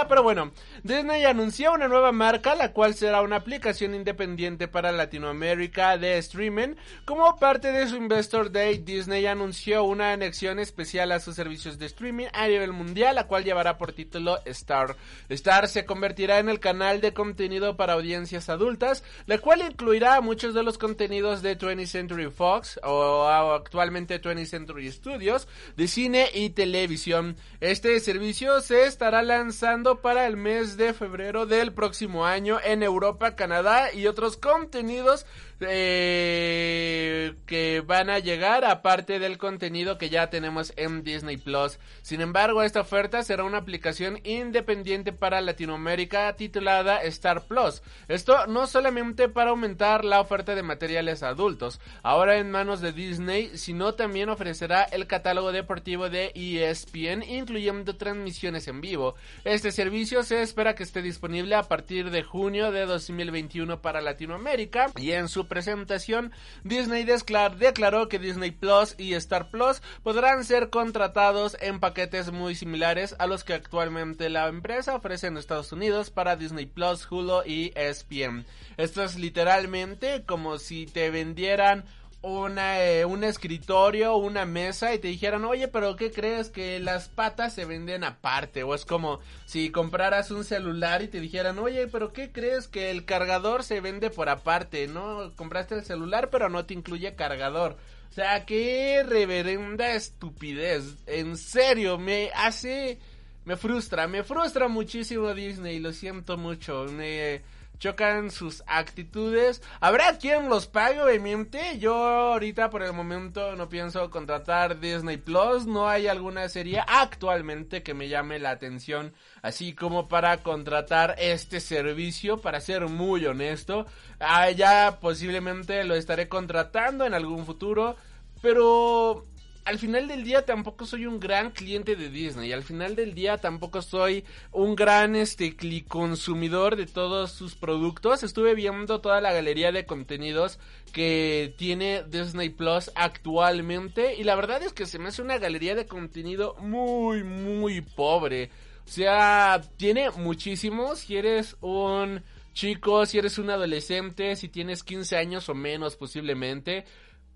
pero 0.09 0.21
bueno, 0.21 0.51
Disney 0.83 1.23
anunció 1.23 1.71
una 1.71 1.87
nueva 1.87 2.11
marca, 2.11 2.55
la 2.55 2.73
cual 2.73 2.93
será 2.93 3.21
una 3.21 3.37
aplicación 3.37 3.95
independiente 3.95 4.67
para 4.67 4.91
Latinoamérica 4.91 5.97
de 5.97 6.17
streaming. 6.17 6.75
Como 7.05 7.37
parte 7.37 7.71
de 7.71 7.87
su 7.87 7.95
Investor 7.95 8.51
Day, 8.51 8.79
Disney 8.79 9.25
anunció 9.27 9.85
una 9.85 10.11
anexión 10.11 10.59
especial 10.59 11.13
a 11.13 11.21
sus 11.21 11.35
servicios 11.35 11.79
de 11.79 11.85
streaming 11.85 12.25
a 12.33 12.49
nivel 12.49 12.73
mundial, 12.73 13.15
la 13.15 13.27
cual 13.27 13.45
llevará 13.45 13.77
por 13.77 13.93
título 13.93 14.39
Star. 14.43 14.97
Star 15.29 15.69
se 15.69 15.85
convertirá 15.85 16.39
en 16.39 16.49
el 16.49 16.59
canal 16.59 16.99
de 16.99 17.13
contenido 17.13 17.77
para 17.77 17.93
audiencias 17.93 18.49
adultas, 18.49 19.05
la 19.25 19.37
cual 19.37 19.61
incluirá 19.61 20.19
muchos 20.19 20.53
de 20.53 20.63
los 20.63 20.77
contenidos 20.77 21.41
de 21.41 21.57
20th 21.57 21.85
Century 21.85 22.29
Fox 22.29 22.77
o 22.83 23.25
actualmente 23.25 24.21
20th 24.21 24.47
Century 24.47 24.91
Studios 24.91 25.47
de 25.77 25.87
cine 25.87 26.29
y 26.33 26.49
televisión. 26.49 27.37
Este 27.61 27.97
servicio 28.01 28.59
se 28.59 28.85
estará 28.85 29.21
lanzando 29.21 29.60
para 30.01 30.25
el 30.25 30.37
mes 30.37 30.75
de 30.75 30.91
febrero 30.91 31.45
del 31.45 31.71
próximo 31.71 32.25
año 32.25 32.57
en 32.63 32.81
Europa, 32.81 33.35
Canadá 33.35 33.93
y 33.93 34.07
otros 34.07 34.35
contenidos 34.35 35.27
eh, 35.59 37.35
que 37.45 37.83
van 37.85 38.09
a 38.09 38.17
llegar 38.17 38.65
aparte 38.65 39.19
del 39.19 39.37
contenido 39.37 39.99
que 39.99 40.09
ya 40.09 40.31
tenemos 40.31 40.73
en 40.77 41.03
Disney 41.03 41.37
Plus. 41.37 41.77
Sin 42.01 42.21
embargo, 42.21 42.63
esta 42.63 42.81
oferta 42.81 43.21
será 43.21 43.43
una 43.43 43.59
aplicación 43.59 44.19
independiente 44.23 45.13
para 45.13 45.41
Latinoamérica 45.41 46.35
titulada 46.35 47.03
Star 47.03 47.43
Plus. 47.43 47.83
Esto 48.07 48.47
no 48.47 48.65
solamente 48.65 49.29
para 49.29 49.51
aumentar 49.51 50.03
la 50.03 50.21
oferta 50.21 50.55
de 50.55 50.63
materiales 50.63 51.21
adultos, 51.21 51.79
ahora 52.01 52.37
en 52.37 52.49
manos 52.49 52.81
de 52.81 52.93
Disney, 52.93 53.51
sino 53.55 53.93
también 53.93 54.29
ofrecerá 54.29 54.81
el 54.83 55.05
catálogo 55.05 55.51
deportivo 55.51 56.09
de 56.09 56.31
ESPN, 56.33 57.21
incluyendo 57.21 57.95
transmisiones 57.95 58.67
en 58.67 58.81
vivo. 58.81 59.13
Este 59.51 59.73
servicio 59.73 60.23
se 60.23 60.41
espera 60.41 60.75
que 60.75 60.83
esté 60.83 61.01
disponible 61.01 61.55
a 61.55 61.63
partir 61.63 62.09
de 62.09 62.23
junio 62.23 62.71
de 62.71 62.85
2021 62.85 63.81
para 63.81 63.99
Latinoamérica 63.99 64.89
y 64.95 65.11
en 65.11 65.27
su 65.27 65.49
presentación, 65.49 66.31
Disney 66.63 67.03
declaró 67.03 68.07
que 68.07 68.17
Disney 68.17 68.51
Plus 68.51 68.95
y 68.97 69.13
Star 69.15 69.49
Plus 69.49 69.81
podrán 70.03 70.45
ser 70.45 70.69
contratados 70.69 71.57
en 71.59 71.81
paquetes 71.81 72.31
muy 72.31 72.55
similares 72.55 73.13
a 73.19 73.27
los 73.27 73.43
que 73.43 73.53
actualmente 73.53 74.29
la 74.29 74.47
empresa 74.47 74.95
ofrece 74.95 75.27
en 75.27 75.35
Estados 75.35 75.73
Unidos 75.73 76.11
para 76.11 76.37
Disney 76.37 76.65
Plus, 76.65 77.05
Hulu 77.11 77.41
y 77.45 77.73
ESPN. 77.75 78.45
Esto 78.77 79.03
es 79.03 79.19
literalmente 79.19 80.23
como 80.25 80.59
si 80.59 80.85
te 80.85 81.11
vendieran 81.11 81.83
una, 82.21 82.83
eh, 82.83 83.03
un 83.05 83.23
escritorio, 83.23 84.15
una 84.15 84.45
mesa 84.45 84.93
y 84.93 84.99
te 84.99 85.07
dijeran, 85.07 85.43
oye, 85.45 85.67
pero 85.67 85.95
¿qué 85.95 86.11
crees 86.11 86.49
que 86.49 86.79
las 86.79 87.09
patas 87.09 87.53
se 87.53 87.65
venden 87.65 88.03
aparte? 88.03 88.63
O 88.63 88.75
es 88.75 88.85
como 88.85 89.19
si 89.45 89.71
compraras 89.71 90.29
un 90.29 90.43
celular 90.43 91.01
y 91.01 91.07
te 91.07 91.19
dijeran, 91.19 91.57
oye, 91.57 91.87
pero 91.87 92.13
¿qué 92.13 92.31
crees 92.31 92.67
que 92.67 92.91
el 92.91 93.05
cargador 93.05 93.63
se 93.63 93.81
vende 93.81 94.11
por 94.11 94.29
aparte? 94.29 94.87
¿No? 94.87 95.33
Compraste 95.35 95.75
el 95.75 95.83
celular 95.83 96.29
pero 96.29 96.49
no 96.49 96.65
te 96.65 96.75
incluye 96.75 97.15
cargador. 97.15 97.77
O 98.11 98.13
sea, 98.13 98.45
qué 98.45 99.03
reverenda 99.07 99.93
estupidez. 99.93 100.97
En 101.07 101.37
serio, 101.37 101.97
me 101.97 102.29
hace... 102.35 102.99
Me 103.43 103.57
frustra, 103.57 104.07
me 104.07 104.23
frustra 104.23 104.67
muchísimo 104.67 105.33
Disney, 105.33 105.79
lo 105.79 105.93
siento 105.93 106.37
mucho. 106.37 106.85
Me 106.91 107.41
chocan 107.81 108.29
sus 108.29 108.63
actitudes. 108.67 109.61
Habrá 109.79 110.19
quien 110.19 110.49
los 110.49 110.67
pague, 110.67 111.01
obviamente. 111.01 111.79
Yo 111.79 111.95
ahorita 111.95 112.69
por 112.69 112.83
el 112.83 112.93
momento 112.93 113.55
no 113.55 113.69
pienso 113.69 114.09
contratar 114.11 114.79
Disney 114.79 115.17
Plus. 115.17 115.65
No 115.65 115.89
hay 115.89 116.07
alguna 116.07 116.47
serie 116.47 116.81
actualmente 116.87 117.81
que 117.81 117.95
me 117.95 118.07
llame 118.07 118.37
la 118.37 118.51
atención. 118.51 119.13
Así 119.41 119.73
como 119.73 120.07
para 120.07 120.37
contratar 120.37 121.15
este 121.17 121.59
servicio, 121.59 122.39
para 122.39 122.61
ser 122.61 122.87
muy 122.87 123.25
honesto. 123.25 123.87
Ah, 124.19 124.51
ya 124.51 124.99
posiblemente 125.01 125.83
lo 125.83 125.95
estaré 125.95 126.29
contratando 126.29 127.05
en 127.05 127.15
algún 127.15 127.47
futuro. 127.47 127.95
Pero 128.43 129.25
al 129.63 129.77
final 129.77 130.07
del 130.07 130.23
día 130.23 130.45
tampoco 130.45 130.85
soy 130.85 131.05
un 131.05 131.19
gran 131.19 131.51
cliente 131.51 131.95
de 131.95 132.09
Disney. 132.09 132.51
Al 132.51 132.63
final 132.63 132.95
del 132.95 133.13
día 133.13 133.37
tampoco 133.37 133.81
soy 133.81 134.25
un 134.51 134.75
gran 134.75 135.15
este 135.15 135.55
consumidor 135.87 136.75
de 136.75 136.87
todos 136.87 137.31
sus 137.31 137.55
productos. 137.55 138.23
Estuve 138.23 138.55
viendo 138.55 139.01
toda 139.01 139.21
la 139.21 139.33
galería 139.33 139.71
de 139.71 139.85
contenidos 139.85 140.59
que 140.91 141.53
tiene 141.57 142.03
Disney 142.07 142.49
Plus 142.49 142.91
actualmente 142.95 144.15
y 144.15 144.23
la 144.23 144.35
verdad 144.35 144.63
es 144.63 144.73
que 144.73 144.85
se 144.85 144.99
me 144.99 145.09
hace 145.09 145.21
una 145.21 145.37
galería 145.37 145.75
de 145.75 145.85
contenido 145.85 146.55
muy 146.59 147.23
muy 147.23 147.81
pobre. 147.81 148.49
O 148.85 148.89
sea, 148.89 149.61
tiene 149.77 150.09
muchísimos. 150.09 150.99
Si 150.99 151.15
eres 151.15 151.55
un 151.61 152.23
chico, 152.53 153.05
si 153.05 153.19
eres 153.19 153.37
un 153.37 153.49
adolescente, 153.49 154.35
si 154.35 154.49
tienes 154.49 154.83
15 154.83 155.17
años 155.17 155.49
o 155.49 155.53
menos 155.53 155.95
posiblemente 155.95 156.85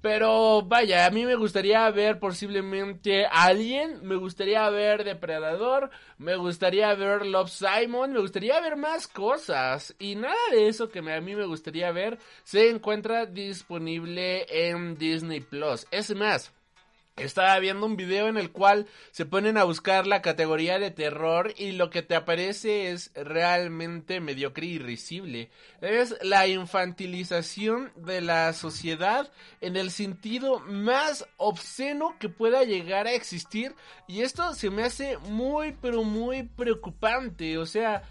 pero 0.05 0.61
vaya, 0.61 1.07
a 1.07 1.09
mí 1.09 1.25
me 1.25 1.33
gustaría 1.33 1.89
ver 1.89 2.19
posiblemente 2.19 3.25
Alien, 3.25 4.05
me 4.07 4.15
gustaría 4.17 4.69
ver 4.69 5.03
Depredador, 5.03 5.89
me 6.19 6.35
gustaría 6.35 6.93
ver 6.93 7.25
Love 7.25 7.49
Simon, 7.49 8.13
me 8.13 8.19
gustaría 8.19 8.61
ver 8.61 8.75
más 8.75 9.07
cosas. 9.07 9.95
Y 9.97 10.13
nada 10.13 10.35
de 10.51 10.67
eso 10.67 10.89
que 10.89 10.99
a 10.99 11.21
mí 11.21 11.35
me 11.35 11.47
gustaría 11.47 11.91
ver 11.91 12.19
se 12.43 12.69
encuentra 12.69 13.25
disponible 13.25 14.45
en 14.47 14.95
Disney 14.95 15.39
Plus. 15.39 15.87
Es 15.89 16.15
más, 16.15 16.53
estaba 17.17 17.57
viendo 17.59 17.85
un 17.85 17.95
video 17.95 18.27
en 18.27 18.35
el 18.35 18.51
cual 18.51 18.87
se 19.11 19.25
ponen 19.25 19.57
a 19.57 19.63
buscar 19.63 20.05
la 20.05 20.21
categoría 20.21 20.79
de 20.79 20.91
terror 20.91 21.53
y 21.55 21.71
lo 21.71 21.89
que 21.89 22.01
te 22.01 22.13
aparece 22.13 22.91
es 22.91 23.11
realmente 23.15 24.19
mediocre 24.19 24.65
y 24.65 24.79
risible. 24.79 25.49
Es 25.79 26.17
la 26.21 26.45
infantilización 26.47 27.93
de 27.95 28.19
la 28.19 28.51
sociedad 28.51 29.31
en 29.61 29.77
el 29.77 29.91
sentido 29.91 30.59
más 30.59 31.25
obsceno 31.37 32.17
que 32.19 32.27
pueda 32.27 32.63
llegar 32.65 33.07
a 33.07 33.13
existir 33.13 33.73
y 34.07 34.21
esto 34.21 34.53
se 34.53 34.69
me 34.69 34.83
hace 34.83 35.17
muy 35.17 35.71
pero 35.81 36.03
muy 36.03 36.43
preocupante. 36.43 37.57
O 37.57 37.65
sea, 37.65 38.03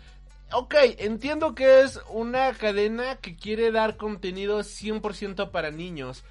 ok, 0.51 0.77
entiendo 0.97 1.55
que 1.55 1.83
es 1.83 2.01
una 2.09 2.55
cadena 2.55 3.17
que 3.17 3.37
quiere 3.37 3.71
dar 3.71 3.99
contenido 3.99 4.61
100% 4.61 5.51
para 5.51 5.71
niños 5.71 6.25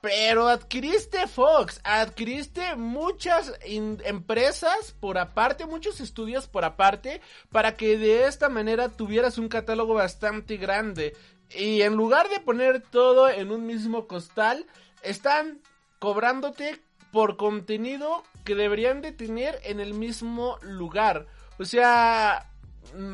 pero 0.00 0.48
adquiriste 0.48 1.26
Fox, 1.26 1.80
adquiriste 1.82 2.76
muchas 2.76 3.52
empresas 3.64 4.94
por 5.00 5.18
aparte, 5.18 5.66
muchos 5.66 6.00
estudios 6.00 6.46
por 6.46 6.64
aparte, 6.64 7.20
para 7.50 7.76
que 7.76 7.98
de 7.98 8.26
esta 8.26 8.48
manera 8.48 8.88
tuvieras 8.88 9.38
un 9.38 9.48
catálogo 9.48 9.94
bastante 9.94 10.56
grande. 10.56 11.16
Y 11.50 11.82
en 11.82 11.94
lugar 11.94 12.28
de 12.28 12.40
poner 12.40 12.80
todo 12.80 13.28
en 13.28 13.50
un 13.50 13.66
mismo 13.66 14.06
costal, 14.06 14.66
están 15.02 15.60
cobrándote 15.98 16.80
por 17.10 17.36
contenido 17.36 18.22
que 18.44 18.54
deberían 18.54 19.00
de 19.00 19.12
tener 19.12 19.58
en 19.64 19.80
el 19.80 19.94
mismo 19.94 20.58
lugar. 20.62 21.26
O 21.58 21.64
sea, 21.64 22.50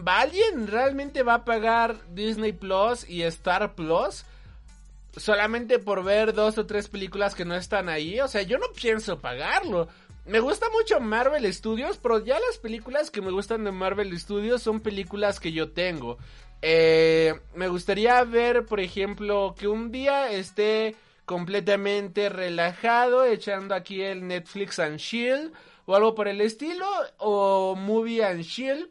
¿alguien 0.05 0.67
realmente 0.67 1.23
va 1.23 1.35
a 1.35 1.45
pagar 1.45 1.97
Disney 2.15 2.53
Plus 2.53 3.09
y 3.09 3.23
Star 3.23 3.75
Plus? 3.75 4.25
Solamente 5.17 5.79
por 5.79 6.03
ver 6.03 6.33
dos 6.33 6.59
o 6.59 6.67
tres 6.67 6.89
películas 6.89 7.35
que 7.35 7.45
no 7.45 7.55
están 7.55 7.89
ahí. 7.89 8.21
O 8.21 8.29
sea, 8.29 8.43
yo 8.43 8.59
no 8.59 8.67
pienso 8.75 9.21
pagarlo. 9.21 9.89
Me 10.27 10.41
gusta 10.41 10.71
mucho 10.71 11.01
Marvel 11.01 11.53
Studios, 11.53 11.99
pero 11.99 12.25
ya 12.25 12.39
las 12.41 12.59
películas 12.59 13.11
que 13.11 13.21
me 13.21 13.31
gustan 13.31 13.65
de 13.65 13.73
Marvel 13.73 14.19
Studios 14.19 14.63
son 14.63 14.81
películas 14.81 15.39
que 15.39 15.53
yo 15.53 15.73
tengo. 15.73 16.19
Eh, 16.63 17.35
me 17.55 17.69
gustaría 17.69 18.25
ver, 18.25 18.65
por 18.65 18.81
ejemplo, 18.81 19.55
que 19.59 19.69
un 19.69 19.93
día 19.93 20.31
esté 20.31 20.97
completamente 21.27 22.31
relajado, 22.31 23.25
echando 23.25 23.75
aquí 23.75 24.01
el 24.01 24.27
Netflix 24.27 24.79
and 24.79 24.97
Shield 24.97 25.53
o 25.87 25.95
algo 25.95 26.15
por 26.15 26.29
el 26.29 26.41
estilo, 26.41 26.87
o 27.19 27.75
Movie 27.77 28.25
and 28.25 28.43
Shield. 28.43 28.89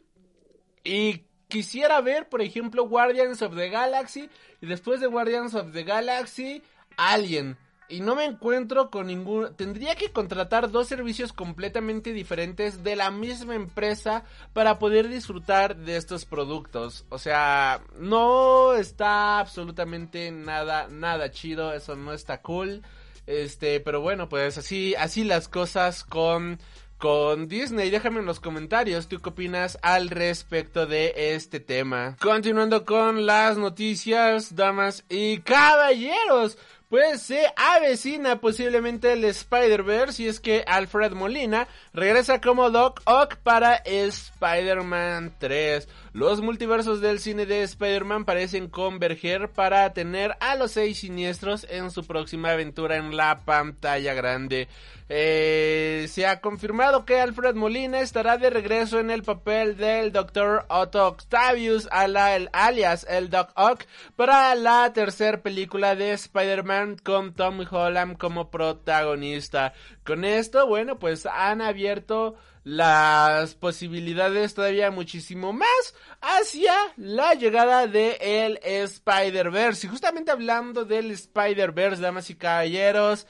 Y 0.84 1.24
quisiera 1.54 2.00
ver, 2.00 2.28
por 2.28 2.42
ejemplo, 2.42 2.88
Guardians 2.88 3.40
of 3.40 3.54
the 3.54 3.68
Galaxy. 3.68 4.28
Y 4.60 4.66
después 4.66 5.00
de 5.00 5.06
Guardians 5.06 5.54
of 5.54 5.72
the 5.72 5.84
Galaxy, 5.84 6.64
Alien. 6.96 7.56
Y 7.88 8.00
no 8.00 8.16
me 8.16 8.24
encuentro 8.24 8.90
con 8.90 9.06
ningún... 9.06 9.54
Tendría 9.54 9.94
que 9.94 10.10
contratar 10.10 10.72
dos 10.72 10.88
servicios 10.88 11.32
completamente 11.32 12.12
diferentes 12.12 12.82
de 12.82 12.96
la 12.96 13.12
misma 13.12 13.54
empresa 13.54 14.24
para 14.52 14.80
poder 14.80 15.08
disfrutar 15.08 15.76
de 15.76 15.96
estos 15.96 16.24
productos. 16.24 17.04
O 17.08 17.18
sea, 17.18 17.80
no 18.00 18.74
está 18.74 19.38
absolutamente 19.38 20.32
nada, 20.32 20.88
nada 20.88 21.30
chido. 21.30 21.72
Eso 21.72 21.94
no 21.94 22.12
está 22.12 22.42
cool. 22.42 22.82
Este, 23.26 23.78
pero 23.78 24.00
bueno, 24.00 24.28
pues 24.28 24.58
así, 24.58 24.96
así 24.96 25.22
las 25.22 25.46
cosas 25.46 26.02
con 26.02 26.58
con 27.04 27.48
Disney. 27.48 27.90
Déjame 27.90 28.20
en 28.20 28.24
los 28.24 28.40
comentarios 28.40 29.08
tú 29.08 29.20
qué 29.20 29.28
opinas 29.28 29.78
al 29.82 30.08
respecto 30.08 30.86
de 30.86 31.12
este 31.14 31.60
tema. 31.60 32.16
Continuando 32.18 32.86
con 32.86 33.26
las 33.26 33.58
noticias, 33.58 34.56
damas 34.56 35.04
y 35.10 35.40
caballeros. 35.40 36.56
Pues 36.88 37.22
se 37.22 37.46
avecina 37.56 38.40
posiblemente 38.40 39.12
el 39.12 39.24
Spider-Verse 39.24 40.22
y 40.22 40.28
es 40.28 40.38
que 40.38 40.64
Alfred 40.66 41.12
Molina 41.12 41.66
regresa 41.92 42.40
como 42.40 42.70
Doc 42.70 43.00
Ock 43.04 43.36
para 43.36 43.76
Spider-Man 43.76 45.34
3. 45.38 45.88
Los 46.12 46.40
multiversos 46.42 47.00
del 47.00 47.18
cine 47.18 47.46
de 47.46 47.62
Spider-Man 47.62 48.24
parecen 48.24 48.68
converger 48.68 49.50
para 49.50 49.92
tener 49.92 50.36
a 50.38 50.54
los 50.54 50.72
seis 50.72 51.00
siniestros 51.00 51.66
en 51.68 51.90
su 51.90 52.06
próxima 52.06 52.52
aventura 52.52 52.96
en 52.96 53.16
la 53.16 53.40
pantalla 53.44 54.14
grande. 54.14 54.68
Eh, 55.08 56.06
se 56.08 56.26
ha 56.26 56.40
confirmado 56.40 57.04
que 57.04 57.20
Alfred 57.20 57.54
Molina 57.54 58.00
estará 58.00 58.38
de 58.38 58.48
regreso 58.48 59.00
en 59.00 59.10
el 59.10 59.22
papel 59.22 59.76
del 59.76 60.12
Dr. 60.12 60.64
Otto 60.68 61.06
Octavius, 61.06 61.88
alias 61.90 63.06
el 63.10 63.28
Doc 63.28 63.50
Ock, 63.54 63.84
para 64.16 64.54
la 64.54 64.92
tercera 64.92 65.42
película 65.42 65.94
de 65.94 66.12
Spider-Man 66.12 66.73
con 67.02 67.34
Tom 67.34 67.64
Holland 67.70 68.18
como 68.18 68.50
protagonista. 68.50 69.72
Con 70.04 70.24
esto, 70.24 70.66
bueno, 70.66 70.98
pues 70.98 71.26
han 71.26 71.60
abierto 71.60 72.36
las 72.64 73.54
posibilidades 73.54 74.54
todavía 74.54 74.90
muchísimo 74.90 75.52
más 75.52 75.94
hacia 76.20 76.74
la 76.96 77.34
llegada 77.34 77.86
de 77.86 78.16
el 78.20 78.58
Spider-Verse. 78.62 79.86
Y 79.86 79.90
justamente 79.90 80.30
hablando 80.30 80.84
del 80.84 81.10
Spider-Verse, 81.10 82.02
damas 82.02 82.30
y 82.30 82.34
caballeros, 82.34 83.26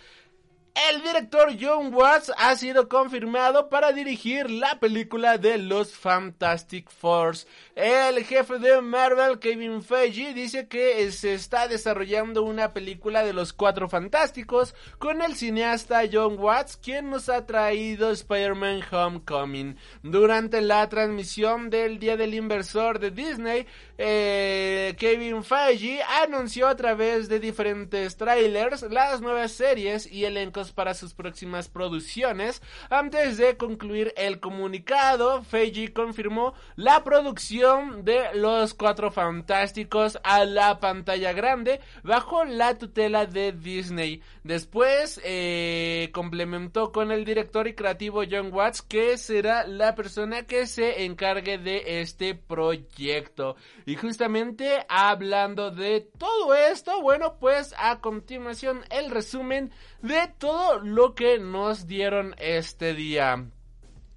el 0.74 1.02
director 1.02 1.52
John 1.60 1.94
Watts 1.94 2.32
ha 2.36 2.56
sido 2.56 2.88
confirmado 2.88 3.68
para 3.68 3.92
dirigir 3.92 4.50
la 4.50 4.80
película 4.80 5.38
de 5.38 5.56
los 5.58 5.94
Fantastic 5.94 6.90
Four. 6.90 7.36
El 7.76 8.24
jefe 8.24 8.58
de 8.58 8.80
Marvel, 8.80 9.38
Kevin 9.38 9.82
Feige, 9.82 10.34
dice 10.34 10.66
que 10.66 11.10
se 11.12 11.34
está 11.34 11.68
desarrollando 11.68 12.42
una 12.42 12.72
película 12.72 13.22
de 13.22 13.32
los 13.32 13.52
Cuatro 13.52 13.88
Fantásticos 13.88 14.74
con 14.98 15.22
el 15.22 15.36
cineasta 15.36 16.02
John 16.12 16.38
Watts, 16.40 16.76
quien 16.76 17.08
nos 17.08 17.28
ha 17.28 17.46
traído 17.46 18.10
Spider-Man 18.10 18.82
Homecoming. 18.90 19.76
Durante 20.02 20.60
la 20.60 20.88
transmisión 20.88 21.70
del 21.70 22.00
Día 22.00 22.16
del 22.16 22.34
Inversor 22.34 22.98
de 22.98 23.12
Disney, 23.12 23.66
eh, 23.96 24.96
Kevin 24.98 25.44
Feige 25.44 26.02
anunció 26.22 26.66
a 26.66 26.74
través 26.74 27.28
de 27.28 27.38
diferentes 27.38 28.16
trailers 28.16 28.82
las 28.82 29.20
nuevas 29.20 29.52
series 29.52 30.10
y 30.10 30.24
elencos 30.24 30.63
para 30.72 30.94
sus 30.94 31.14
próximas 31.14 31.68
producciones. 31.68 32.62
Antes 32.90 33.36
de 33.36 33.56
concluir 33.56 34.12
el 34.16 34.40
comunicado, 34.40 35.42
Feige 35.42 35.92
confirmó 35.92 36.54
la 36.76 37.04
producción 37.04 38.04
de 38.04 38.34
Los 38.34 38.74
Cuatro 38.74 39.10
Fantásticos 39.10 40.18
a 40.24 40.44
la 40.44 40.80
pantalla 40.80 41.32
grande 41.32 41.80
bajo 42.02 42.44
la 42.44 42.78
tutela 42.78 43.26
de 43.26 43.52
Disney. 43.52 44.22
Después 44.42 45.20
eh, 45.24 46.10
complementó 46.12 46.92
con 46.92 47.10
el 47.12 47.24
director 47.24 47.66
y 47.66 47.74
creativo 47.74 48.22
John 48.30 48.52
Watts 48.52 48.82
que 48.82 49.16
será 49.18 49.66
la 49.66 49.94
persona 49.94 50.44
que 50.46 50.66
se 50.66 51.04
encargue 51.04 51.58
de 51.58 52.00
este 52.00 52.34
proyecto. 52.34 53.56
Y 53.86 53.96
justamente 53.96 54.84
hablando 54.88 55.70
de 55.70 56.00
todo 56.18 56.54
esto, 56.54 57.00
bueno, 57.02 57.38
pues 57.38 57.74
a 57.78 58.00
continuación 58.00 58.82
el 58.90 59.10
resumen 59.10 59.70
de 60.04 60.28
todo 60.36 60.80
lo 60.80 61.14
que 61.14 61.38
nos 61.38 61.86
dieron 61.86 62.34
este 62.38 62.92
día. 62.92 63.46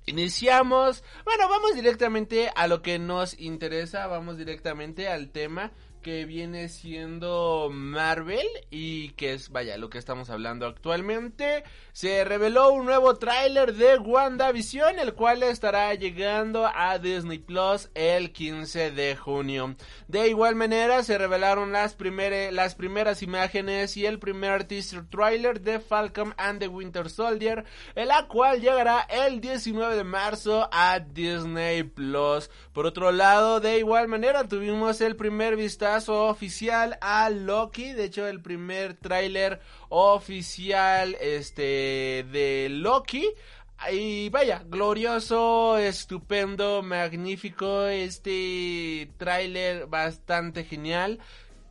Iniciamos, 0.06 1.02
bueno, 1.24 1.48
vamos 1.48 1.76
directamente 1.76 2.52
a 2.54 2.68
lo 2.68 2.82
que 2.82 3.00
nos 3.00 3.40
interesa, 3.40 4.06
vamos 4.08 4.38
directamente 4.38 5.08
al 5.08 5.30
tema 5.30 5.72
que 6.02 6.26
viene 6.26 6.70
siendo 6.70 7.70
Marvel 7.72 8.48
y 8.70 9.10
que 9.10 9.34
es, 9.34 9.50
vaya, 9.50 9.78
lo 9.78 9.90
que 9.90 9.98
estamos 9.98 10.30
hablando 10.30 10.66
actualmente. 10.66 11.64
Se 11.92 12.24
reveló 12.24 12.72
un 12.72 12.86
nuevo 12.86 13.16
tráiler 13.16 13.74
de 13.74 13.98
WandaVision, 13.98 15.00
el 15.00 15.14
cual 15.14 15.44
estará 15.44 15.94
llegando 15.96 16.70
a 16.74 17.00
Disney 17.00 17.40
Plus 17.40 17.90
el 17.96 18.32
15 18.32 18.92
de 18.92 19.16
junio. 19.16 19.76
De 20.08 20.28
igual 20.28 20.56
manera, 20.56 21.04
se 21.04 21.18
revelaron 21.18 21.72
las, 21.72 21.98
las 22.52 22.76
primeras 22.76 23.24
imágenes 23.24 23.98
y 23.98 24.06
el 24.06 24.20
primer 24.20 24.66
teaser 24.66 25.06
trailer 25.10 25.62
de 25.62 25.80
Falcon 25.80 26.34
and 26.38 26.60
the 26.60 26.68
Winter 26.68 27.10
Soldier, 27.10 27.66
el 27.96 28.10
cual 28.28 28.62
llegará 28.62 29.02
el 29.02 29.42
19 29.42 29.96
de 29.96 30.04
marzo 30.04 30.70
a 30.72 31.00
Disney 31.00 31.84
Plus. 31.84 32.50
Por 32.74 32.86
otro 32.86 33.12
lado, 33.12 33.60
de 33.60 33.80
igual 33.80 34.08
manera, 34.08 34.48
tuvimos 34.48 35.02
el 35.02 35.16
primer 35.16 35.56
vistazo 35.56 35.97
oficial 36.08 36.98
a 37.02 37.30
Loki. 37.30 37.94
De 37.94 38.06
hecho, 38.06 38.28
el 38.28 38.42
primer 38.42 38.94
tráiler 38.94 39.60
oficial 39.90 41.18
este, 41.20 42.26
de 42.32 42.68
Loki. 42.70 43.28
Y 43.92 44.30
vaya, 44.30 44.64
glorioso, 44.66 45.78
estupendo, 45.78 46.82
magnífico, 46.82 47.86
este 47.88 49.12
tráiler 49.18 49.86
bastante 49.88 50.64
genial. 50.64 51.20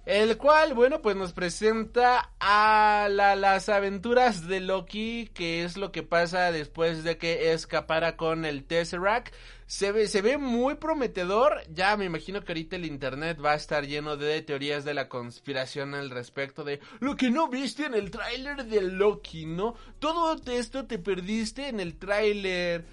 El 0.06 0.36
cual, 0.36 0.74
bueno, 0.74 1.02
pues 1.02 1.16
nos 1.16 1.32
presenta 1.32 2.30
a 2.38 3.08
las 3.10 3.68
aventuras 3.68 4.46
de 4.46 4.60
Loki, 4.60 5.28
que 5.34 5.64
es 5.64 5.76
lo 5.76 5.90
que 5.90 6.04
pasa 6.04 6.52
después 6.52 7.02
de 7.02 7.18
que 7.18 7.52
escapara 7.52 8.16
con 8.16 8.44
el 8.44 8.62
Tesseract. 8.62 9.34
Se 9.66 9.90
ve, 9.90 10.06
se 10.06 10.22
ve 10.22 10.38
muy 10.38 10.76
prometedor. 10.76 11.60
Ya 11.74 11.96
me 11.96 12.04
imagino 12.04 12.40
que 12.44 12.52
ahorita 12.52 12.76
el 12.76 12.84
internet 12.84 13.38
va 13.44 13.54
a 13.54 13.56
estar 13.56 13.84
lleno 13.84 14.16
de 14.16 14.40
teorías 14.42 14.84
de 14.84 14.94
la 14.94 15.08
conspiración 15.08 15.92
al 15.96 16.10
respecto 16.10 16.62
de 16.62 16.78
lo 17.00 17.16
que 17.16 17.30
no 17.30 17.48
viste 17.48 17.86
en 17.86 17.94
el 17.94 18.12
tráiler 18.12 18.64
de 18.64 18.82
Loki, 18.82 19.44
¿no? 19.44 19.74
Todo 19.98 20.40
esto 20.46 20.86
te 20.86 21.00
perdiste 21.00 21.66
en 21.66 21.80
el 21.80 21.98
tráiler. 21.98 22.84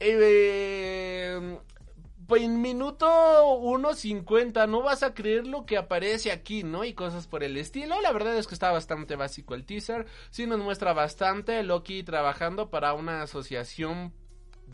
Eh, 0.00 1.58
en 2.30 2.60
minuto 2.60 3.06
1.50 3.06 4.68
no 4.68 4.82
vas 4.82 5.02
a 5.02 5.14
creer 5.14 5.46
lo 5.46 5.66
que 5.66 5.76
aparece 5.76 6.32
aquí, 6.32 6.62
¿no? 6.62 6.84
Y 6.84 6.94
cosas 6.94 7.26
por 7.26 7.44
el 7.44 7.56
estilo. 7.56 8.00
La 8.00 8.12
verdad 8.12 8.36
es 8.36 8.46
que 8.46 8.54
está 8.54 8.72
bastante 8.72 9.16
básico 9.16 9.54
el 9.54 9.64
teaser. 9.64 10.06
Sí 10.30 10.46
nos 10.46 10.60
muestra 10.60 10.92
bastante 10.92 11.62
Loki 11.62 12.02
trabajando 12.02 12.70
para 12.70 12.92
una 12.94 13.22
asociación 13.22 14.12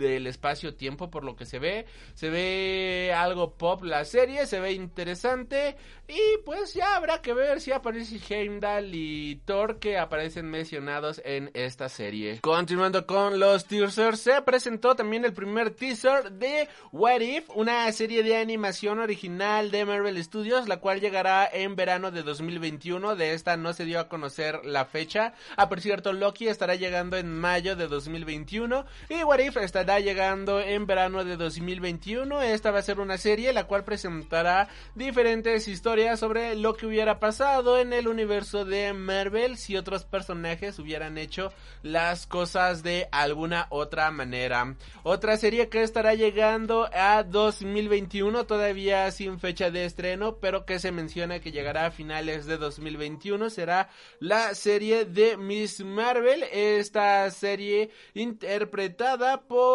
del 0.00 0.26
espacio-tiempo 0.26 1.10
por 1.10 1.24
lo 1.24 1.36
que 1.36 1.46
se 1.46 1.58
ve. 1.58 1.86
Se 2.14 2.30
ve 2.30 3.12
algo 3.16 3.54
pop 3.54 3.84
la 3.84 4.04
serie, 4.04 4.46
se 4.46 4.58
ve 4.58 4.72
interesante 4.72 5.76
y 6.08 6.38
pues 6.44 6.74
ya 6.74 6.96
habrá 6.96 7.22
que 7.22 7.34
ver 7.34 7.60
si 7.60 7.70
aparece 7.70 8.18
Heimdall 8.28 8.94
y 8.94 9.36
Thor 9.44 9.78
que 9.78 9.98
aparecen 9.98 10.50
mencionados 10.50 11.20
en 11.24 11.50
esta 11.54 11.88
serie. 11.88 12.40
Continuando 12.40 13.06
con 13.06 13.38
los 13.38 13.66
teasers, 13.66 14.20
se 14.20 14.42
presentó 14.42 14.96
también 14.96 15.24
el 15.24 15.32
primer 15.32 15.70
teaser 15.70 16.32
de 16.32 16.68
What 16.92 17.20
If, 17.20 17.50
una 17.54 17.90
serie 17.92 18.22
de 18.22 18.36
animación 18.36 18.98
original 18.98 19.70
de 19.70 19.84
Marvel 19.84 20.22
Studios, 20.22 20.66
la 20.66 20.78
cual 20.78 21.00
llegará 21.00 21.48
en 21.52 21.76
verano 21.76 22.10
de 22.10 22.22
2021. 22.22 23.16
De 23.16 23.34
esta 23.34 23.56
no 23.56 23.72
se 23.72 23.84
dio 23.84 24.00
a 24.00 24.08
conocer 24.08 24.64
la 24.64 24.86
fecha. 24.86 25.34
Ah, 25.56 25.68
por 25.68 25.80
cierto, 25.80 26.12
Loki 26.12 26.48
estará 26.48 26.74
llegando 26.74 27.16
en 27.16 27.32
mayo 27.32 27.76
de 27.76 27.88
2021 27.88 28.84
y 29.08 29.22
What 29.22 29.40
If 29.40 29.56
estará 29.58 29.89
llegando 29.98 30.60
en 30.60 30.86
verano 30.86 31.24
de 31.24 31.36
2021. 31.36 32.42
Esta 32.42 32.70
va 32.70 32.78
a 32.78 32.82
ser 32.82 33.00
una 33.00 33.18
serie 33.18 33.52
la 33.52 33.64
cual 33.64 33.84
presentará 33.84 34.68
diferentes 34.94 35.66
historias 35.68 36.20
sobre 36.20 36.54
lo 36.54 36.74
que 36.74 36.86
hubiera 36.86 37.18
pasado 37.18 37.78
en 37.78 37.92
el 37.92 38.06
universo 38.06 38.64
de 38.64 38.92
Marvel 38.92 39.56
si 39.56 39.76
otros 39.76 40.04
personajes 40.04 40.78
hubieran 40.78 41.18
hecho 41.18 41.52
las 41.82 42.26
cosas 42.26 42.82
de 42.82 43.08
alguna 43.10 43.66
otra 43.70 44.10
manera. 44.10 44.76
Otra 45.02 45.36
serie 45.36 45.68
que 45.68 45.82
estará 45.82 46.14
llegando 46.14 46.88
a 46.92 47.22
2021 47.22 48.44
todavía 48.44 49.10
sin 49.10 49.40
fecha 49.40 49.70
de 49.70 49.86
estreno, 49.86 50.36
pero 50.36 50.64
que 50.64 50.78
se 50.78 50.92
menciona 50.92 51.40
que 51.40 51.52
llegará 51.52 51.86
a 51.86 51.90
finales 51.90 52.46
de 52.46 52.58
2021 52.58 53.50
será 53.50 53.88
la 54.18 54.54
serie 54.54 55.04
de 55.04 55.36
Miss 55.36 55.82
Marvel. 55.84 56.44
Esta 56.52 57.30
serie 57.30 57.90
interpretada 58.14 59.40
por 59.42 59.69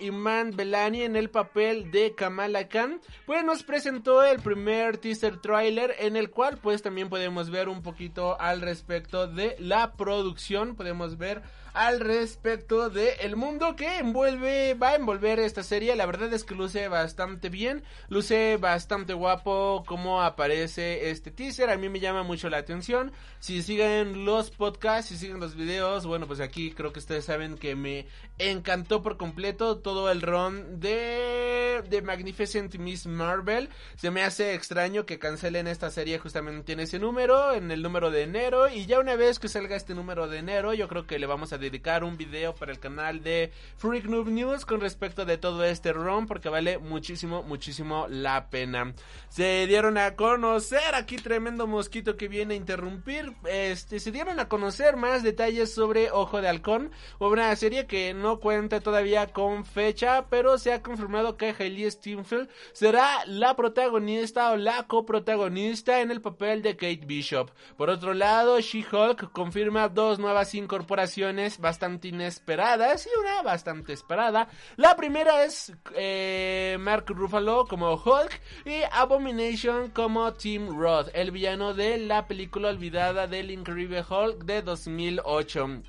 Iman 0.00 0.56
Belani 0.56 1.02
en 1.02 1.16
el 1.16 1.30
papel 1.30 1.90
de 1.90 2.14
Kamala 2.14 2.68
Khan, 2.68 3.00
pues 3.26 3.44
nos 3.44 3.62
presentó 3.62 4.22
el 4.22 4.40
primer 4.40 4.98
teaser 4.98 5.40
trailer 5.40 5.94
en 5.98 6.16
el 6.16 6.30
cual 6.30 6.58
pues 6.58 6.82
también 6.82 7.08
podemos 7.08 7.50
ver 7.50 7.68
un 7.68 7.82
poquito 7.82 8.40
al 8.40 8.60
respecto 8.60 9.26
de 9.26 9.56
la 9.58 9.92
producción, 9.92 10.76
podemos 10.76 11.18
ver 11.18 11.42
al 11.78 12.00
respecto 12.00 12.90
de 12.90 13.10
el 13.20 13.36
mundo 13.36 13.76
que 13.76 13.98
envuelve, 13.98 14.74
va 14.74 14.88
a 14.88 14.94
envolver 14.96 15.38
esta 15.38 15.62
serie. 15.62 15.94
La 15.94 16.06
verdad 16.06 16.32
es 16.32 16.42
que 16.42 16.56
luce 16.56 16.88
bastante 16.88 17.50
bien, 17.50 17.84
luce 18.08 18.56
bastante 18.56 19.14
guapo 19.14 19.84
como 19.86 20.20
aparece 20.20 21.10
este 21.10 21.30
teaser. 21.30 21.70
A 21.70 21.76
mí 21.76 21.88
me 21.88 22.00
llama 22.00 22.24
mucho 22.24 22.50
la 22.50 22.56
atención. 22.56 23.12
Si 23.38 23.62
siguen 23.62 24.24
los 24.24 24.50
podcasts, 24.50 25.10
si 25.10 25.16
siguen 25.16 25.38
los 25.38 25.54
videos, 25.54 26.04
bueno, 26.04 26.26
pues 26.26 26.40
aquí 26.40 26.72
creo 26.72 26.92
que 26.92 26.98
ustedes 26.98 27.26
saben 27.26 27.56
que 27.56 27.76
me 27.76 28.08
encantó 28.38 29.00
por 29.00 29.16
completo 29.16 29.78
todo 29.78 30.10
el 30.10 30.20
ron 30.20 30.80
de, 30.80 31.84
de 31.88 32.02
Magnificent 32.02 32.74
Miss 32.74 33.06
Marvel. 33.06 33.68
Se 33.94 34.10
me 34.10 34.24
hace 34.24 34.54
extraño 34.54 35.06
que 35.06 35.20
cancelen 35.20 35.68
esta 35.68 35.90
serie 35.90 36.18
justamente 36.18 36.72
en 36.72 36.80
ese 36.80 36.98
número, 36.98 37.54
en 37.54 37.70
el 37.70 37.82
número 37.82 38.10
de 38.10 38.22
enero. 38.22 38.68
Y 38.68 38.86
ya 38.86 38.98
una 38.98 39.14
vez 39.14 39.38
que 39.38 39.46
salga 39.46 39.76
este 39.76 39.94
número 39.94 40.26
de 40.26 40.38
enero, 40.38 40.74
yo 40.74 40.88
creo 40.88 41.06
que 41.06 41.20
le 41.20 41.26
vamos 41.26 41.52
a 41.52 41.58
un 42.02 42.16
video 42.16 42.54
para 42.54 42.72
el 42.72 42.78
canal 42.78 43.22
de 43.22 43.52
Freak 43.76 44.04
Noob 44.04 44.28
News 44.28 44.64
con 44.64 44.80
respecto 44.80 45.24
de 45.24 45.38
todo 45.38 45.64
este 45.64 45.92
ron 45.92 46.26
porque 46.26 46.48
vale 46.48 46.78
muchísimo, 46.78 47.42
muchísimo 47.42 48.06
la 48.08 48.50
pena. 48.50 48.94
Se 49.28 49.66
dieron 49.66 49.98
a 49.98 50.16
conocer, 50.16 50.94
aquí 50.94 51.16
tremendo 51.16 51.66
mosquito 51.66 52.16
que 52.16 52.28
viene 52.28 52.54
a 52.54 52.56
interrumpir, 52.56 53.32
este, 53.44 54.00
se 54.00 54.12
dieron 54.12 54.40
a 54.40 54.48
conocer 54.48 54.96
más 54.96 55.22
detalles 55.22 55.72
sobre 55.72 56.10
Ojo 56.10 56.40
de 56.40 56.48
Halcón, 56.48 56.90
una 57.18 57.54
serie 57.56 57.86
que 57.86 58.14
no 58.14 58.40
cuenta 58.40 58.80
todavía 58.80 59.28
con 59.28 59.64
fecha, 59.64 60.26
pero 60.28 60.58
se 60.58 60.72
ha 60.72 60.82
confirmado 60.82 61.36
que 61.36 61.54
Hailey 61.58 61.90
Steinfeld 61.90 62.48
será 62.72 63.24
la 63.26 63.56
protagonista 63.56 64.52
o 64.52 64.56
la 64.56 64.86
coprotagonista 64.86 66.00
en 66.00 66.10
el 66.10 66.20
papel 66.20 66.62
de 66.62 66.76
Kate 66.76 67.06
Bishop. 67.06 67.50
Por 67.76 67.90
otro 67.90 68.14
lado, 68.14 68.60
She-Hulk 68.60 69.32
confirma 69.32 69.88
dos 69.88 70.18
nuevas 70.18 70.54
incorporaciones 70.54 71.47
bastante 71.56 72.08
inesperadas 72.08 73.06
y 73.06 73.18
una 73.18 73.40
bastante 73.42 73.94
esperada. 73.94 74.48
La 74.76 74.94
primera 74.96 75.44
es 75.44 75.72
eh, 75.94 76.76
Mark 76.78 77.06
Ruffalo 77.08 77.64
como 77.66 77.94
Hulk 77.94 78.40
y 78.66 78.82
Abomination 78.92 79.90
como 79.90 80.34
Tim 80.34 80.78
Roth, 80.78 81.08
el 81.14 81.30
villano 81.30 81.72
de 81.72 81.96
la 81.96 82.26
película 82.26 82.68
olvidada 82.68 83.26
del 83.26 83.50
increíble 83.50 84.04
Hulk 84.06 84.44
de 84.44 84.60
2008. 84.60 85.82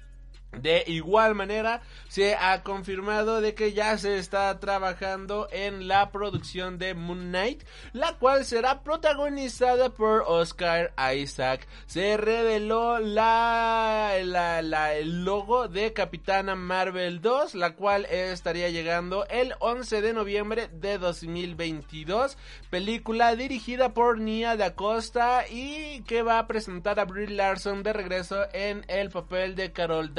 De 0.52 0.84
igual 0.88 1.36
manera, 1.36 1.82
se 2.08 2.36
ha 2.36 2.64
confirmado 2.64 3.40
de 3.40 3.54
que 3.54 3.72
ya 3.72 3.98
se 4.00 4.18
está 4.18 4.60
trabajando 4.60 5.48
en 5.52 5.88
la 5.88 6.12
producción 6.12 6.80
de 6.80 6.96
Moon 6.96 7.30
Knight, 7.30 7.64
la 7.94 8.18
cual 8.18 8.44
será 8.46 8.82
protagonizada 8.82 9.92
por 9.92 10.24
Oscar 10.28 10.92
Isaac. 11.16 11.68
Se 11.86 12.18
reveló 12.18 12.98
la, 12.98 14.14
la, 14.24 14.64
la, 14.64 14.96
el 14.96 15.24
logo 15.24 15.68
de 15.68 15.94
Capitana 15.94 16.56
Marvel 16.56 17.22
2, 17.22 17.54
la 17.54 17.76
cual 17.76 18.06
estaría 18.06 18.70
llegando 18.70 19.28
el 19.28 19.54
11 19.60 20.02
de 20.02 20.14
noviembre 20.14 20.68
de 20.74 20.98
2022. 20.98 22.38
Película 22.72 23.36
dirigida 23.36 23.94
por 23.94 24.20
Nia 24.20 24.58
Da 24.58 24.74
Costa 24.74 25.48
y 25.48 26.02
que 26.02 26.24
va 26.24 26.40
a 26.40 26.48
presentar 26.48 27.00
a 27.00 27.06
Brie 27.06 27.28
Larson 27.28 27.84
de 27.84 27.94
regreso 27.94 28.48
en 28.52 28.84
el 28.88 29.12
papel 29.12 29.56
de 29.56 29.72
Carol 29.72 30.14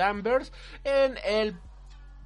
En 0.84 1.18
el 1.24 1.56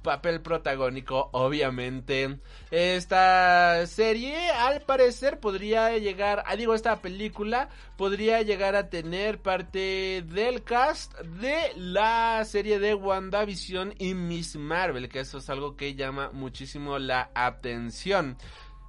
papel 0.05 0.39
protagónico, 0.39 1.29
obviamente. 1.33 2.39
Esta 2.69 3.85
serie, 3.87 4.51
al 4.51 4.81
parecer, 4.81 5.39
podría 5.39 5.97
llegar, 5.97 6.43
ah, 6.45 6.55
digo, 6.55 6.75
esta 6.75 7.01
película 7.01 7.69
podría 7.97 8.41
llegar 8.43 8.75
a 8.75 8.89
tener 8.89 9.39
parte 9.39 10.23
del 10.27 10.63
cast 10.63 11.19
de 11.21 11.73
la 11.75 12.45
serie 12.45 12.79
de 12.79 12.93
WandaVision 12.93 13.95
y 13.97 14.13
Miss 14.13 14.55
Marvel, 14.55 15.09
que 15.09 15.21
eso 15.21 15.39
es 15.39 15.49
algo 15.49 15.75
que 15.75 15.95
llama 15.95 16.29
muchísimo 16.31 16.99
la 16.99 17.31
atención. 17.33 18.37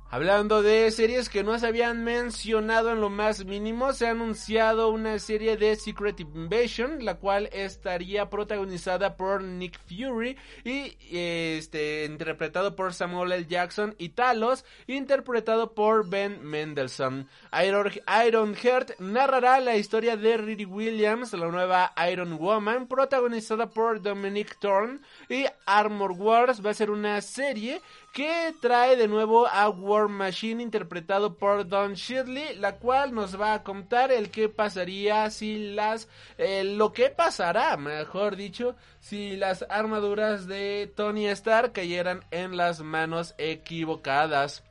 Hablando 0.09 0.62
de 0.62 0.88
series 0.92 1.29
que 1.29 1.42
no 1.42 1.59
se 1.59 1.66
habían 1.66 2.05
mencionado 2.05 2.92
en 2.92 3.01
lo 3.01 3.11
más 3.11 3.45
mínimo, 3.45 3.92
se 3.92 4.07
ha 4.07 4.12
anunciado 4.12 4.90
una 4.90 5.19
serie 5.19 5.57
de 5.57 5.75
Secret 5.75 6.21
Invasion, 6.21 7.05
la 7.05 7.16
cual 7.16 7.51
estaría 7.53 8.31
protagonizada 8.31 9.16
por 9.16 9.42
Nick 9.42 9.81
Fury 9.88 10.38
y 10.64 10.97
este 11.11 12.05
interpretado 12.05 12.77
por 12.77 12.95
Samuel 12.95 13.33
L. 13.33 13.47
Jackson 13.47 13.97
y 13.99 14.11
Talos, 14.11 14.64
interpretado 14.87 15.75
por 15.75 16.09
Ben 16.09 16.40
Mendelssohn. 16.40 17.29
Iron, 17.66 17.90
Ironheart 18.27 19.01
narrará 19.01 19.59
la 19.59 19.77
historia 19.77 20.16
de 20.16 20.37
Riri 20.37 20.66
Williams, 20.66 21.33
la 21.33 21.49
nueva 21.49 21.92
Iron 22.09 22.38
Woman, 22.38 22.87
protagonizada 22.87 23.71
por 23.71 24.01
Dominic 24.01 24.57
Thorne 24.61 25.01
y 25.29 25.47
Armor 25.66 26.12
Wars 26.12 26.64
va 26.64 26.71
a 26.71 26.75
ser 26.75 26.92
una 26.92 27.21
serie 27.21 27.83
que 28.16 28.55
trae 28.62 28.97
de 28.97 29.09
nuevo 29.09 29.47
a 29.47 29.69
Machine 30.09 30.62
interpretado 30.62 31.37
por 31.37 31.66
Don 31.66 31.94
Shirley, 31.94 32.56
la 32.56 32.76
cual 32.76 33.14
nos 33.14 33.40
va 33.40 33.54
a 33.54 33.62
contar 33.62 34.12
el 34.12 34.30
qué 34.30 34.48
pasaría 34.48 35.30
si 35.30 35.72
las, 35.74 36.09
eh, 36.38 36.64
lo 36.64 36.92
que 36.92 37.11
pasará, 37.11 37.76
mejor 37.76 38.37
dicho, 38.37 38.76
si 39.00 39.37
las 39.37 39.64
armaduras 39.68 40.46
de 40.46 40.92
Tony 40.94 41.26
Stark 41.28 41.72
cayeran 41.72 42.24
en 42.30 42.56
las 42.56 42.80
manos 42.80 43.35
equivocadas. 43.38 44.62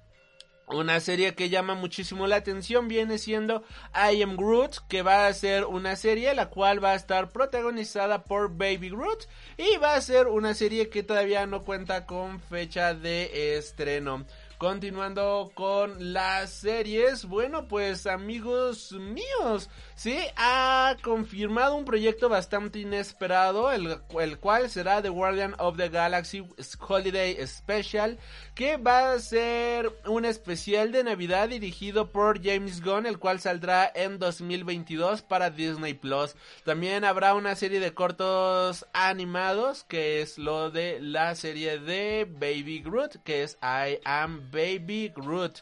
Una 0.67 0.99
serie 0.99 1.35
que 1.35 1.49
llama 1.49 1.75
muchísimo 1.75 2.25
la 2.25 2.37
atención 2.37 2.87
viene 2.87 3.19
siendo 3.19 3.63
I 3.93 4.23
Am 4.23 4.35
Groot, 4.35 4.87
que 4.87 5.03
va 5.03 5.27
a 5.27 5.33
ser 5.33 5.65
una 5.65 5.95
serie 5.95 6.33
la 6.33 6.49
cual 6.49 6.83
va 6.83 6.91
a 6.91 6.95
estar 6.95 7.31
protagonizada 7.31 8.23
por 8.23 8.49
Baby 8.57 8.89
Groot 8.89 9.27
y 9.57 9.77
va 9.77 9.93
a 9.93 10.01
ser 10.01 10.25
una 10.25 10.55
serie 10.55 10.89
que 10.89 11.03
todavía 11.03 11.45
no 11.45 11.61
cuenta 11.61 12.07
con 12.07 12.39
fecha 12.39 12.95
de 12.95 13.57
estreno. 13.57 14.25
Continuando 14.57 15.51
con 15.53 16.13
las 16.13 16.49
series, 16.49 17.25
bueno 17.25 17.67
pues 17.67 18.07
amigos 18.07 18.93
míos, 18.93 19.69
se 19.95 20.31
ha 20.37 20.95
confirmado 21.03 21.75
un 21.75 21.83
proyecto 21.83 22.29
bastante 22.29 22.79
inesperado, 22.79 23.69
el, 23.73 23.97
el, 24.17 24.39
cual 24.39 24.69
será 24.69 25.01
The 25.01 25.09
Guardian 25.09 25.55
of 25.59 25.75
the 25.75 25.89
Galaxy 25.89 26.47
Holiday 26.79 27.35
Special, 27.45 28.17
que 28.55 28.77
va 28.77 29.11
a 29.11 29.19
ser 29.19 29.91
un 30.05 30.23
especial 30.23 30.93
de 30.93 31.03
Navidad 31.03 31.49
dirigido 31.49 32.13
por 32.13 32.41
James 32.41 32.81
Gunn, 32.81 33.05
el 33.05 33.19
cual 33.19 33.41
saldrá 33.41 33.91
en 33.93 34.17
2022 34.17 35.21
para 35.23 35.49
Disney 35.49 35.93
Plus. 35.93 36.35
También 36.63 37.03
habrá 37.03 37.35
una 37.35 37.55
serie 37.55 37.81
de 37.81 37.93
cortos 37.93 38.85
animados, 38.93 39.83
que 39.83 40.21
es 40.21 40.37
lo 40.37 40.71
de 40.71 41.01
la 41.01 41.35
serie 41.35 41.79
de 41.79 42.25
Baby 42.31 42.79
Groot, 42.79 43.17
que 43.25 43.43
es 43.43 43.57
I 43.61 43.99
Am 44.05 44.49
Baby 44.51 45.11
Groot. 45.13 45.59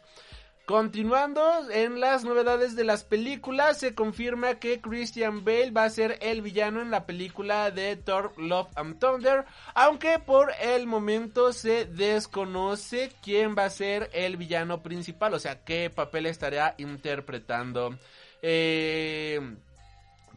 Continuando 0.65 1.69
en 1.71 1.99
las 1.99 2.23
novedades 2.23 2.77
de 2.77 2.85
las 2.85 3.03
películas, 3.03 3.79
se 3.79 3.93
confirma 3.93 4.55
que 4.55 4.79
Christian 4.79 5.43
Bale 5.43 5.71
va 5.71 5.83
a 5.83 5.89
ser 5.89 6.17
el 6.21 6.41
villano 6.41 6.81
en 6.81 6.89
la 6.89 7.05
película 7.05 7.69
de 7.69 7.97
Thor 7.97 8.33
Love 8.37 8.69
and 8.75 8.97
Thunder, 8.97 9.43
aunque 9.73 10.19
por 10.19 10.53
el 10.61 10.87
momento 10.87 11.51
se 11.51 11.83
desconoce 11.83 13.11
quién 13.21 13.55
va 13.57 13.65
a 13.65 13.69
ser 13.69 14.09
el 14.13 14.37
villano 14.37 14.81
principal, 14.81 15.33
o 15.33 15.39
sea, 15.39 15.65
qué 15.65 15.89
papel 15.89 16.27
estará 16.27 16.75
interpretando. 16.77 17.97
Eh... 18.41 19.41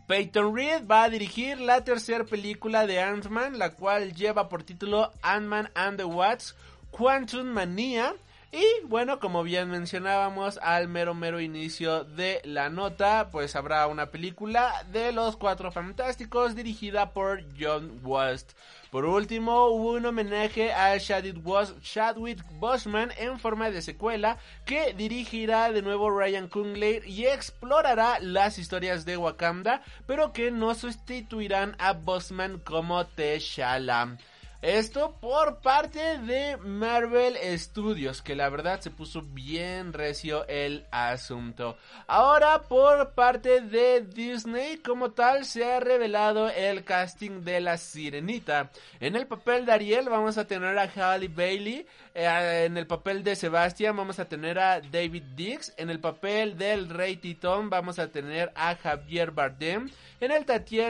Peyton 0.09 0.55
Reed 0.55 0.87
va 0.87 1.03
a 1.03 1.11
dirigir 1.11 1.61
la 1.61 1.83
tercera 1.83 2.23
película 2.23 2.87
de 2.87 3.01
Ant-Man, 3.01 3.59
la 3.59 3.75
cual 3.75 4.15
lleva 4.15 4.49
por 4.49 4.63
título 4.63 5.11
Ant-Man 5.21 5.71
and 5.75 5.97
the 5.97 6.05
Wasp 6.05 6.57
Quantum 6.93 7.47
Mania. 7.47 8.15
Y 8.59 8.87
bueno, 8.87 9.21
como 9.21 9.43
bien 9.43 9.69
mencionábamos 9.69 10.59
al 10.63 10.89
mero 10.89 11.13
mero 11.13 11.41
inicio 11.41 12.05
de 12.05 12.41
la 12.43 12.71
nota, 12.71 13.29
pues 13.31 13.55
habrá 13.55 13.87
una 13.87 14.07
película 14.07 14.83
de 14.91 15.13
los 15.13 15.37
Cuatro 15.37 15.71
Fantásticos 15.71 16.55
dirigida 16.55 17.13
por 17.13 17.45
John 17.61 18.01
West. 18.03 18.53
Por 18.91 19.05
último, 19.05 19.67
hubo 19.67 19.93
un 19.93 20.07
homenaje 20.07 20.73
a 20.73 20.99
Chadwick, 20.99 22.43
Boseman 22.53 23.13
en 23.19 23.39
forma 23.39 23.71
de 23.71 23.83
secuela 23.83 24.39
que 24.65 24.95
dirigirá 24.95 25.71
de 25.71 25.83
nuevo 25.83 26.09
Ryan 26.09 26.49
Coogler 26.49 27.07
y 27.07 27.27
explorará 27.27 28.21
las 28.21 28.59
historias 28.59 29.05
de 29.05 29.19
Wakanda, 29.19 29.83
pero 30.07 30.33
que 30.33 30.51
no 30.51 30.75
sustituirán 30.75 31.77
a 31.79 31.93
Boseman 31.93 32.59
como 32.61 33.05
T'Challa. 33.05 34.17
Esto 34.63 35.19
por 35.21 35.61
parte 35.61 36.19
de 36.19 36.57
Marvel 36.57 37.37
Studios, 37.59 38.23
que 38.23 38.35
la 38.35 38.49
verdad 38.49 38.81
se 38.81 38.91
puso 38.91 39.21
bien 39.21 39.93
recio 39.93 40.49
el 40.49 40.87
asunto. 40.91 41.77
Ahora 42.07 42.63
por 42.63 43.13
parte 43.13 43.61
de 43.61 44.01
Disney, 44.01 44.79
como 44.79 45.11
tal, 45.11 45.45
se 45.45 45.65
ha 45.65 45.79
revelado 45.79 46.49
el 46.49 46.85
casting 46.85 47.43
de 47.43 47.61
la 47.61 47.77
Sirenita. 47.77 48.71
En 48.99 49.15
el 49.15 49.27
papel 49.27 49.67
de 49.67 49.73
Ariel 49.73 50.09
vamos 50.09 50.39
a 50.39 50.47
tener 50.47 50.79
a 50.79 50.89
Halle 50.89 51.29
Bailey, 51.29 51.87
eh, 52.17 52.65
en 52.65 52.77
el 52.77 52.87
papel 52.87 53.23
de 53.23 53.37
Sebastian 53.37 53.97
vamos 53.97 54.19
a 54.19 54.25
tener 54.25 54.59
a 54.59 54.81
David 54.81 55.23
Dix, 55.35 55.75
en 55.77 55.91
el 55.91 56.01
papel 56.01 56.57
del 56.57 56.89
Rey 56.89 57.17
Titón 57.17 57.69
vamos 57.69 57.99
a 57.99 58.09
tener 58.09 58.53
a 58.55 58.75
Javier 58.75 59.31
Bardem, 59.33 59.91
en 60.19 60.31
el, 60.31 60.47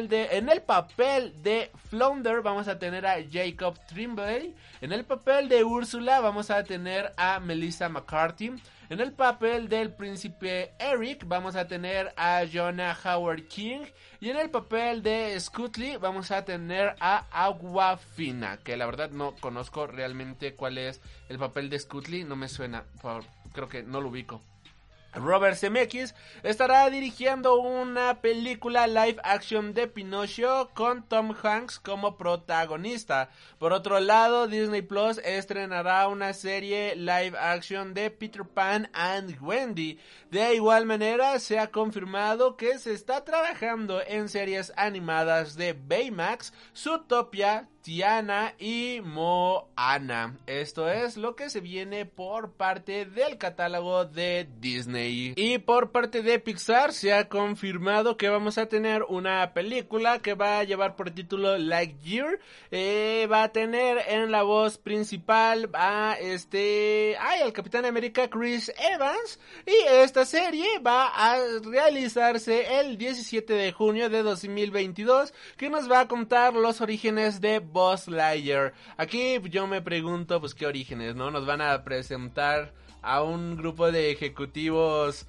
de, 0.08 0.28
en 0.30 0.48
el 0.48 0.62
papel 0.62 1.34
de 1.42 1.72
Flounder 1.90 2.42
vamos 2.42 2.68
a 2.68 2.78
tener 2.78 3.04
a 3.06 3.16
Jacob 3.28 3.76
Trimbley. 3.88 4.54
En 4.80 4.92
el 4.92 5.04
papel 5.04 5.48
de 5.48 5.64
Úrsula 5.64 6.20
vamos 6.20 6.50
a 6.50 6.62
tener 6.62 7.12
a 7.16 7.40
Melissa 7.40 7.88
McCarthy. 7.88 8.52
En 8.88 9.00
el 9.00 9.12
papel 9.12 9.68
del 9.68 9.92
príncipe 9.92 10.72
Eric 10.78 11.24
vamos 11.26 11.56
a 11.56 11.66
tener 11.66 12.14
a 12.16 12.44
Jonah 12.50 12.96
Howard 13.04 13.48
King. 13.48 13.80
Y 14.20 14.30
en 14.30 14.36
el 14.36 14.48
papel 14.48 15.02
de 15.02 15.38
Scuttley 15.40 15.96
vamos 15.96 16.30
a 16.30 16.44
tener 16.44 16.94
a 17.00 17.26
Agua 17.32 17.96
Fina. 17.96 18.58
Que 18.58 18.76
la 18.76 18.86
verdad 18.86 19.10
no 19.10 19.34
conozco 19.40 19.88
realmente 19.88 20.54
cuál 20.54 20.78
es 20.78 21.00
el 21.28 21.36
papel 21.36 21.68
de 21.68 21.80
Scuttley. 21.80 22.22
No 22.22 22.36
me 22.36 22.48
suena. 22.48 22.84
creo 23.52 23.68
que 23.68 23.82
no 23.82 24.00
lo 24.00 24.08
ubico. 24.08 24.40
Robert 25.16 25.56
Zemeckis 25.56 26.14
estará 26.42 26.88
dirigiendo 26.90 27.58
una 27.58 28.20
película 28.20 28.86
live 28.86 29.18
action 29.24 29.72
de 29.72 29.88
Pinocho 29.88 30.70
con 30.74 31.02
Tom 31.02 31.34
Hanks 31.42 31.78
como 31.80 32.16
protagonista. 32.16 33.30
Por 33.58 33.72
otro 33.72 33.98
lado, 33.98 34.46
Disney 34.46 34.82
Plus 34.82 35.18
estrenará 35.18 36.06
una 36.08 36.32
serie 36.32 36.94
live 36.96 37.36
action 37.38 37.94
de 37.94 38.10
Peter 38.10 38.44
Pan 38.44 38.90
and 38.92 39.38
Wendy. 39.40 39.98
De 40.30 40.54
igual 40.54 40.86
manera, 40.86 41.38
se 41.38 41.58
ha 41.58 41.70
confirmado 41.70 42.56
que 42.56 42.78
se 42.78 42.92
está 42.92 43.24
trabajando 43.24 44.02
en 44.06 44.28
series 44.28 44.72
animadas 44.76 45.56
de 45.56 45.72
Baymax, 45.72 46.52
Zootopia, 46.74 47.68
Tiana 47.86 48.56
y 48.58 49.00
Moana. 49.00 50.36
Esto 50.48 50.90
es 50.90 51.16
lo 51.16 51.36
que 51.36 51.48
se 51.50 51.60
viene 51.60 52.04
por 52.04 52.50
parte 52.54 53.04
del 53.04 53.38
catálogo 53.38 54.04
de 54.04 54.48
Disney. 54.58 55.34
Y 55.36 55.58
por 55.58 55.92
parte 55.92 56.22
de 56.22 56.40
Pixar 56.40 56.92
se 56.92 57.12
ha 57.12 57.28
confirmado 57.28 58.16
que 58.16 58.28
vamos 58.28 58.58
a 58.58 58.66
tener 58.66 59.04
una 59.04 59.52
película 59.54 60.18
que 60.18 60.34
va 60.34 60.58
a 60.58 60.64
llevar 60.64 60.96
por 60.96 61.12
título 61.12 61.58
Lightyear. 61.58 62.40
Eh, 62.72 63.28
va 63.30 63.44
a 63.44 63.52
tener 63.52 63.98
en 64.08 64.32
la 64.32 64.42
voz 64.42 64.78
principal 64.78 65.70
a 65.72 66.16
este... 66.20 67.16
Ay, 67.20 67.42
al 67.42 67.52
Capitán 67.52 67.84
América 67.84 68.28
Chris 68.28 68.72
Evans. 68.92 69.38
Y 69.64 69.76
esta 70.02 70.24
serie 70.24 70.80
va 70.80 71.06
a 71.06 71.38
realizarse 71.62 72.80
el 72.80 72.98
17 72.98 73.52
de 73.52 73.70
junio 73.70 74.10
de 74.10 74.24
2022 74.24 75.32
que 75.56 75.70
nos 75.70 75.88
va 75.88 76.00
a 76.00 76.08
contar 76.08 76.52
los 76.54 76.80
orígenes 76.80 77.40
de 77.40 77.60
Buzz 77.76 78.08
Lightyear. 78.08 78.72
Aquí 78.96 79.38
yo 79.50 79.66
me 79.66 79.82
pregunto, 79.82 80.40
pues 80.40 80.54
qué 80.54 80.66
orígenes, 80.66 81.14
¿no? 81.14 81.30
Nos 81.30 81.44
van 81.44 81.60
a 81.60 81.84
presentar 81.84 82.72
a 83.02 83.22
un 83.22 83.54
grupo 83.54 83.92
de 83.92 84.10
ejecutivos 84.10 85.26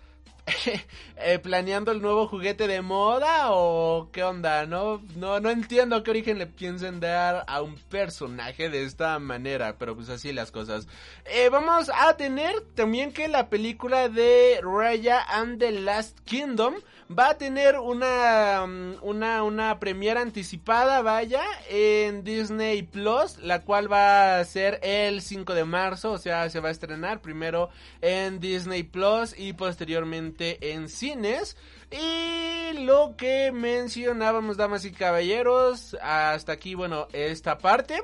eh, 1.18 1.40
planeando 1.40 1.92
el 1.92 2.02
nuevo 2.02 2.28
juguete 2.28 2.68
de 2.68 2.82
moda 2.82 3.52
o 3.52 4.10
qué 4.12 4.24
onda, 4.24 4.66
¿no? 4.66 5.02
No, 5.16 5.40
no 5.40 5.50
entiendo 5.50 6.04
qué 6.04 6.12
origen 6.12 6.38
le 6.38 6.48
piensen 6.48 7.00
dar 7.00 7.44
a 7.48 7.62
un 7.62 7.76
personaje 7.76 8.70
de 8.70 8.84
esta 8.84 9.20
manera, 9.20 9.76
pero 9.78 9.96
pues 9.96 10.10
así 10.10 10.32
las 10.32 10.52
cosas. 10.52 10.88
Eh, 11.26 11.50
vamos 11.50 11.92
a 11.94 12.16
tener 12.16 12.62
también 12.76 13.12
que 13.12 13.28
la 13.28 13.50
película 13.50 14.08
de 14.10 14.60
Raya 14.62 15.22
and 15.28 15.60
the 15.60 15.72
Last 15.72 16.20
Kingdom 16.22 16.76
va 17.10 17.30
a 17.30 17.38
tener 17.38 17.78
una, 17.80 18.66
mm, 18.66 18.96
una, 19.02 19.44
una 19.44 19.80
premiera 19.80 20.22
anticipada, 20.22 21.02
vaya, 21.02 21.42
en 21.70 22.24
Disney 22.24 22.84
Plus, 22.84 23.38
la 23.38 23.62
cual 23.62 23.92
va 23.92 24.40
a 24.40 24.46
ser 24.46 24.80
el 24.84 25.22
5 25.22 25.54
de 25.54 25.66
marzo, 25.66 26.12
o 26.12 26.18
sea, 26.18 26.50
se 26.50 26.60
va 26.60 26.70
a 26.70 26.72
estrenar 26.72 27.22
primero 27.22 27.70
en 28.02 28.40
Disney 28.40 28.84
Plus 28.84 29.38
y 29.38 29.54
posteriormente 29.54 30.37
en 30.40 30.90
cines. 30.90 31.58
Y 31.90 32.74
lo 32.86 33.16
que 33.18 33.52
mencionábamos, 33.52 34.58
damas 34.58 34.84
y 34.86 34.92
caballeros, 34.92 35.96
hasta 36.02 36.52
aquí, 36.52 36.76
bueno, 36.76 37.08
esta 37.14 37.58
parte. 37.58 38.04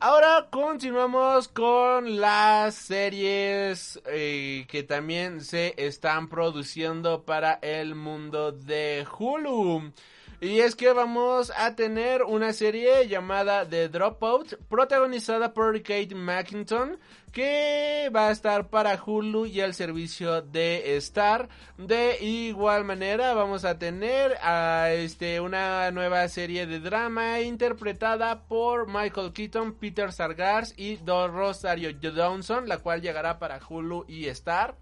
Ahora 0.00 0.48
continuamos 0.50 1.46
con 1.46 2.20
las 2.20 2.74
series 2.74 4.00
eh, 4.06 4.66
que 4.68 4.82
también 4.82 5.40
se 5.40 5.74
están 5.76 6.28
produciendo 6.28 7.22
para 7.22 7.60
el 7.62 7.94
mundo 7.94 8.50
de 8.50 9.06
Hulu. 9.16 9.92
Y 10.42 10.58
es 10.58 10.74
que 10.74 10.92
vamos 10.92 11.52
a 11.56 11.76
tener 11.76 12.24
una 12.24 12.52
serie 12.52 13.06
llamada 13.06 13.64
The 13.64 13.88
Dropout, 13.88 14.56
protagonizada 14.68 15.54
por 15.54 15.80
Kate 15.82 16.16
McKinnon, 16.16 16.98
que 17.30 18.10
va 18.12 18.26
a 18.26 18.32
estar 18.32 18.68
para 18.68 19.00
Hulu 19.00 19.46
y 19.46 19.60
el 19.60 19.72
servicio 19.72 20.42
de 20.42 20.96
Star. 20.96 21.48
De 21.78 22.16
igual 22.20 22.84
manera 22.84 23.34
vamos 23.34 23.64
a 23.64 23.78
tener 23.78 24.36
a 24.42 24.90
este 24.90 25.38
una 25.38 25.92
nueva 25.92 26.26
serie 26.26 26.66
de 26.66 26.80
drama 26.80 27.40
interpretada 27.40 28.42
por 28.42 28.88
Michael 28.88 29.32
Keaton, 29.32 29.74
Peter 29.74 30.10
Sargars 30.10 30.74
y 30.76 30.96
Rosario 31.06 31.92
Dawson, 31.92 32.66
la 32.66 32.78
cual 32.78 33.00
llegará 33.00 33.38
para 33.38 33.60
Hulu 33.64 34.06
y 34.08 34.26
Star. 34.26 34.74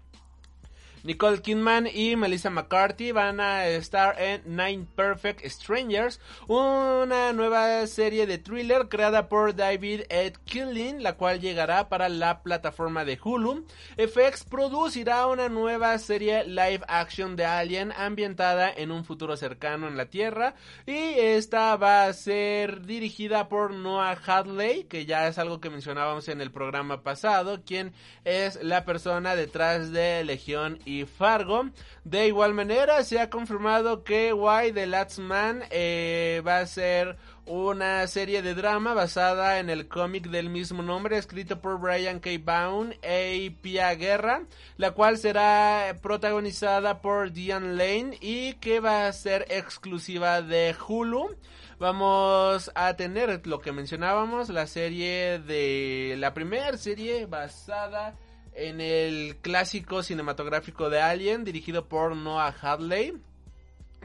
Nicole 1.03 1.41
Kidman 1.41 1.87
y 1.87 2.15
Melissa 2.15 2.49
McCarthy 2.49 3.11
van 3.11 3.39
a 3.39 3.67
estar 3.67 4.21
en 4.21 4.41
Nine 4.45 4.85
Perfect 4.95 5.43
Strangers, 5.45 6.19
una 6.47 7.33
nueva 7.33 7.85
serie 7.87 8.27
de 8.27 8.37
thriller 8.37 8.87
creada 8.87 9.27
por 9.27 9.55
David 9.55 10.01
Ed 10.09 10.33
Killing, 10.45 11.01
la 11.01 11.13
cual 11.13 11.39
llegará 11.39 11.89
para 11.89 12.07
la 12.07 12.43
plataforma 12.43 13.03
de 13.03 13.19
Hulu. 13.23 13.65
FX 13.97 14.43
producirá 14.43 15.25
una 15.27 15.49
nueva 15.49 15.97
serie 15.97 16.43
live 16.45 16.81
action 16.87 17.35
de 17.35 17.45
Alien 17.45 17.91
ambientada 17.91 18.71
en 18.71 18.91
un 18.91 19.03
futuro 19.03 19.35
cercano 19.37 19.87
en 19.87 19.97
la 19.97 20.05
Tierra 20.05 20.53
y 20.85 20.93
esta 20.93 21.75
va 21.77 22.05
a 22.05 22.13
ser 22.13 22.85
dirigida 22.85 23.49
por 23.49 23.73
Noah 23.73 24.17
Hadley, 24.25 24.83
que 24.83 25.05
ya 25.05 25.27
es 25.27 25.37
algo 25.37 25.59
que 25.59 25.69
mencionábamos 25.69 26.27
en 26.27 26.41
el 26.41 26.51
programa 26.51 27.01
pasado, 27.01 27.63
quien 27.65 27.93
es 28.23 28.61
la 28.63 28.85
persona 28.85 29.35
detrás 29.35 29.91
de 29.91 30.23
Legión 30.23 30.79
Fargo. 31.05 31.69
De 32.03 32.27
igual 32.27 32.53
manera, 32.53 33.03
se 33.03 33.19
ha 33.19 33.29
confirmado 33.29 34.03
que 34.03 34.33
Why 34.33 34.71
the 34.73 34.87
Last 34.87 35.19
Man 35.19 35.63
eh, 35.69 36.41
va 36.45 36.59
a 36.59 36.65
ser 36.65 37.17
una 37.45 38.05
serie 38.07 38.41
de 38.41 38.53
drama 38.53 38.93
basada 38.93 39.59
en 39.59 39.69
el 39.69 39.87
cómic 39.87 40.27
del 40.27 40.49
mismo 40.49 40.83
nombre 40.83 41.17
escrito 41.17 41.59
por 41.59 41.79
Brian 41.79 42.19
K. 42.19 42.29
Baum 42.43 42.91
y 43.03 43.49
Pia 43.49 43.93
Guerra, 43.95 44.43
la 44.77 44.91
cual 44.91 45.17
será 45.17 45.97
protagonizada 46.01 47.01
por 47.01 47.31
Diane 47.31 47.73
Lane 47.75 48.17
y 48.21 48.53
que 48.53 48.79
va 48.79 49.07
a 49.07 49.13
ser 49.13 49.45
exclusiva 49.49 50.41
de 50.41 50.75
Hulu. 50.87 51.35
Vamos 51.79 52.71
a 52.75 52.93
tener 52.93 53.45
lo 53.47 53.59
que 53.59 53.71
mencionábamos, 53.71 54.49
la 54.49 54.67
serie 54.67 55.39
de 55.39 56.15
la 56.19 56.33
primera 56.33 56.77
serie 56.77 57.25
basada 57.25 58.09
en 58.09 58.30
el 58.53 59.37
clásico 59.41 60.03
cinematográfico 60.03 60.89
de 60.89 61.01
Alien 61.01 61.43
dirigido 61.43 61.87
por 61.87 62.15
Noah 62.15 62.55
Hadley. 62.61 63.13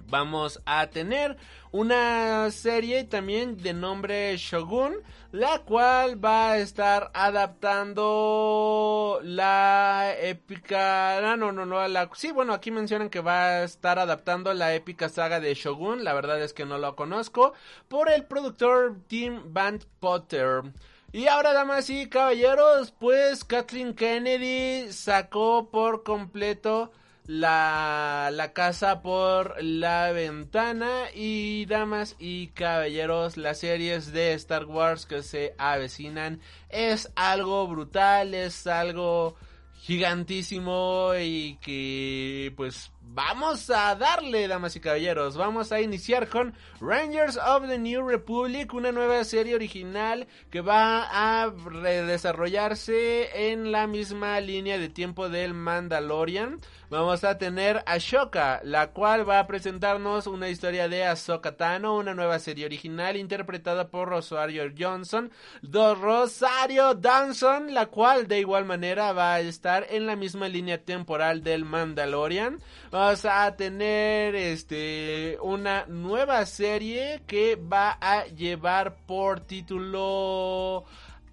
Vamos 0.08 0.62
a 0.66 0.86
tener 0.86 1.36
una 1.72 2.48
serie 2.52 3.02
también 3.04 3.56
de 3.56 3.74
nombre 3.74 4.36
Shogun, 4.36 5.02
la 5.32 5.58
cual 5.62 6.24
va 6.24 6.52
a 6.52 6.58
estar 6.58 7.10
adaptando 7.12 7.98
la 9.24 10.14
épica, 10.20 11.32
ah, 11.32 11.36
no, 11.36 11.50
no, 11.50 11.66
no, 11.66 11.88
la, 11.88 12.08
sí, 12.14 12.30
bueno, 12.30 12.52
aquí 12.52 12.70
mencionan 12.70 13.10
que 13.10 13.20
va 13.20 13.46
a 13.46 13.64
estar 13.64 13.98
adaptando 13.98 14.54
la 14.54 14.74
épica 14.74 15.08
saga 15.08 15.40
de 15.40 15.54
Shogun, 15.54 16.04
la 16.04 16.14
verdad 16.14 16.40
es 16.40 16.52
que 16.52 16.64
no 16.64 16.78
lo 16.78 16.94
conozco, 16.94 17.54
por 17.88 18.08
el 18.08 18.24
productor 18.26 18.98
Tim 19.08 19.52
Van 19.52 19.80
Potter. 19.98 20.62
Y 21.16 21.28
ahora, 21.28 21.54
damas 21.54 21.88
y 21.88 22.10
caballeros, 22.10 22.90
pues 22.90 23.42
Kathleen 23.42 23.94
Kennedy 23.94 24.92
sacó 24.92 25.70
por 25.70 26.02
completo 26.02 26.92
la, 27.24 28.28
la 28.30 28.52
casa 28.52 29.00
por 29.00 29.56
la 29.62 30.12
ventana. 30.12 31.04
Y 31.14 31.64
damas 31.64 32.16
y 32.18 32.48
caballeros 32.48 33.38
las 33.38 33.60
series 33.60 34.12
de 34.12 34.34
Star 34.34 34.66
Wars 34.66 35.06
que 35.06 35.22
se 35.22 35.54
avecinan 35.56 36.38
es 36.68 37.10
algo 37.16 37.66
brutal 37.66 38.34
es 38.34 38.66
algo 38.66 39.36
gigantísimo 39.86 41.12
y 41.18 41.56
que 41.62 42.52
pues 42.58 42.92
vamos 43.16 43.70
a 43.70 43.94
darle, 43.94 44.46
damas 44.46 44.76
y 44.76 44.80
caballeros. 44.80 45.38
Vamos 45.38 45.72
a 45.72 45.80
iniciar 45.80 46.28
con 46.28 46.52
Rangers 46.82 47.38
of 47.38 47.66
the 47.66 47.78
New 47.78 48.06
Republic, 48.06 48.74
una 48.74 48.92
nueva 48.92 49.24
serie 49.24 49.54
original 49.54 50.28
que 50.50 50.60
va 50.60 51.08
a 51.10 51.50
redesarrollarse 51.50 53.50
en 53.50 53.72
la 53.72 53.86
misma 53.86 54.38
línea 54.40 54.78
de 54.78 54.90
tiempo 54.90 55.30
del 55.30 55.54
Mandalorian. 55.54 56.60
Vamos 56.88 57.24
a 57.24 57.36
tener 57.36 57.82
Ashoka, 57.84 58.60
la 58.62 58.92
cual 58.92 59.28
va 59.28 59.40
a 59.40 59.46
presentarnos 59.48 60.28
una 60.28 60.48
historia 60.48 60.88
de 60.88 61.04
Ahsoka 61.04 61.56
Tano, 61.56 61.96
una 61.96 62.14
nueva 62.14 62.38
serie 62.38 62.64
original 62.64 63.16
interpretada 63.16 63.88
por 63.88 64.08
Rosario 64.08 64.72
Johnson, 64.78 65.32
do 65.62 65.96
Rosario 65.96 66.94
Dawson, 66.94 67.74
la 67.74 67.86
cual 67.86 68.28
de 68.28 68.38
igual 68.38 68.66
manera 68.66 69.12
va 69.12 69.34
a 69.34 69.40
estar 69.40 69.84
en 69.90 70.06
la 70.06 70.14
misma 70.14 70.48
línea 70.48 70.78
temporal 70.78 71.42
del 71.42 71.64
Mandalorian. 71.64 72.60
Vamos 72.92 73.24
a 73.24 73.56
tener 73.56 74.36
este 74.36 75.38
una 75.42 75.86
nueva 75.86 76.46
serie 76.46 77.20
que 77.26 77.56
va 77.56 77.98
a 78.00 78.26
llevar 78.26 78.94
por 79.06 79.40
título 79.40 80.84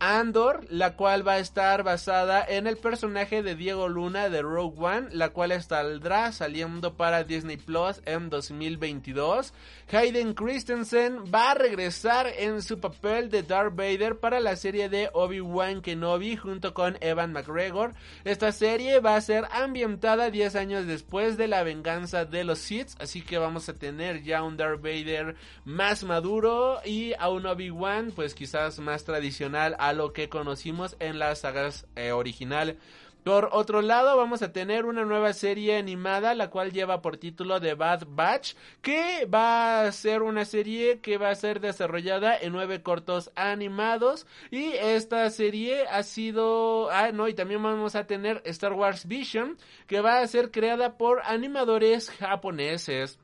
Andor, 0.05 0.65
la 0.69 0.97
cual 0.97 1.25
va 1.25 1.35
a 1.35 1.39
estar 1.39 1.83
basada 1.83 2.43
en 2.45 2.67
el 2.67 2.75
personaje 2.75 3.41
de 3.41 3.55
Diego 3.55 3.87
Luna 3.87 4.27
de 4.27 4.41
Rogue 4.41 4.75
One, 4.77 5.07
la 5.11 5.29
cual 5.29 5.53
saldrá 5.63 6.33
saliendo 6.33 6.97
para 6.97 7.23
Disney 7.23 7.55
Plus 7.55 8.01
en 8.03 8.29
2022. 8.29 9.53
Hayden 9.89 10.33
Christensen 10.33 11.23
va 11.33 11.51
a 11.51 11.53
regresar 11.53 12.27
en 12.27 12.61
su 12.61 12.81
papel 12.81 13.29
de 13.29 13.43
Darth 13.43 13.77
Vader 13.77 14.19
para 14.19 14.41
la 14.41 14.57
serie 14.57 14.89
de 14.89 15.09
Obi-Wan 15.13 15.81
Kenobi 15.81 16.35
junto 16.35 16.73
con 16.73 16.97
Evan 16.99 17.31
McGregor. 17.31 17.93
Esta 18.25 18.51
serie 18.51 18.99
va 18.99 19.15
a 19.15 19.21
ser 19.21 19.45
ambientada 19.51 20.31
10 20.31 20.55
años 20.57 20.85
después 20.85 21.37
de 21.37 21.47
la 21.47 21.63
venganza 21.63 22.25
de 22.25 22.43
los 22.43 22.59
Sith, 22.59 22.89
así 22.99 23.21
que 23.21 23.37
vamos 23.37 23.69
a 23.69 23.77
tener 23.77 24.21
ya 24.23 24.43
un 24.43 24.57
Darth 24.57 24.81
Vader 24.81 25.35
más 25.63 26.03
maduro 26.03 26.81
y 26.83 27.13
a 27.17 27.29
un 27.29 27.45
Obi-Wan 27.45 28.11
pues 28.13 28.35
quizás 28.35 28.79
más 28.79 29.05
tradicional 29.05 29.77
lo 29.93 30.13
que 30.13 30.29
conocimos 30.29 30.95
en 30.99 31.19
las 31.19 31.39
sagas 31.39 31.85
eh, 31.95 32.11
original. 32.11 32.77
Por 33.23 33.49
otro 33.53 33.81
lado, 33.81 34.17
vamos 34.17 34.41
a 34.41 34.51
tener 34.51 34.85
una 34.85 35.05
nueva 35.05 35.31
serie 35.31 35.77
animada, 35.77 36.35
la 36.35 36.49
cual 36.49 36.73
lleva 36.73 37.01
por 37.01 37.15
título 37.15 37.61
The 37.61 37.73
Bad 37.73 38.03
Batch, 38.09 38.53
que 38.81 39.25
va 39.33 39.83
a 39.83 39.91
ser 39.93 40.23
una 40.23 40.43
serie 40.43 40.99
que 40.99 41.17
va 41.17 41.29
a 41.29 41.35
ser 41.35 41.61
desarrollada 41.61 42.37
en 42.37 42.51
nueve 42.51 42.81
cortos 42.81 43.31
animados. 43.35 44.27
Y 44.51 44.73
esta 44.73 45.29
serie 45.29 45.87
ha 45.87 46.03
sido, 46.03 46.91
ah, 46.91 47.13
no, 47.13 47.29
y 47.29 47.33
también 47.33 47.63
vamos 47.63 47.95
a 47.95 48.07
tener 48.07 48.41
Star 48.43 48.73
Wars 48.73 49.07
Vision, 49.07 49.57
que 49.87 50.01
va 50.01 50.19
a 50.19 50.27
ser 50.27 50.51
creada 50.51 50.97
por 50.97 51.21
animadores 51.23 52.09
japoneses. 52.09 53.19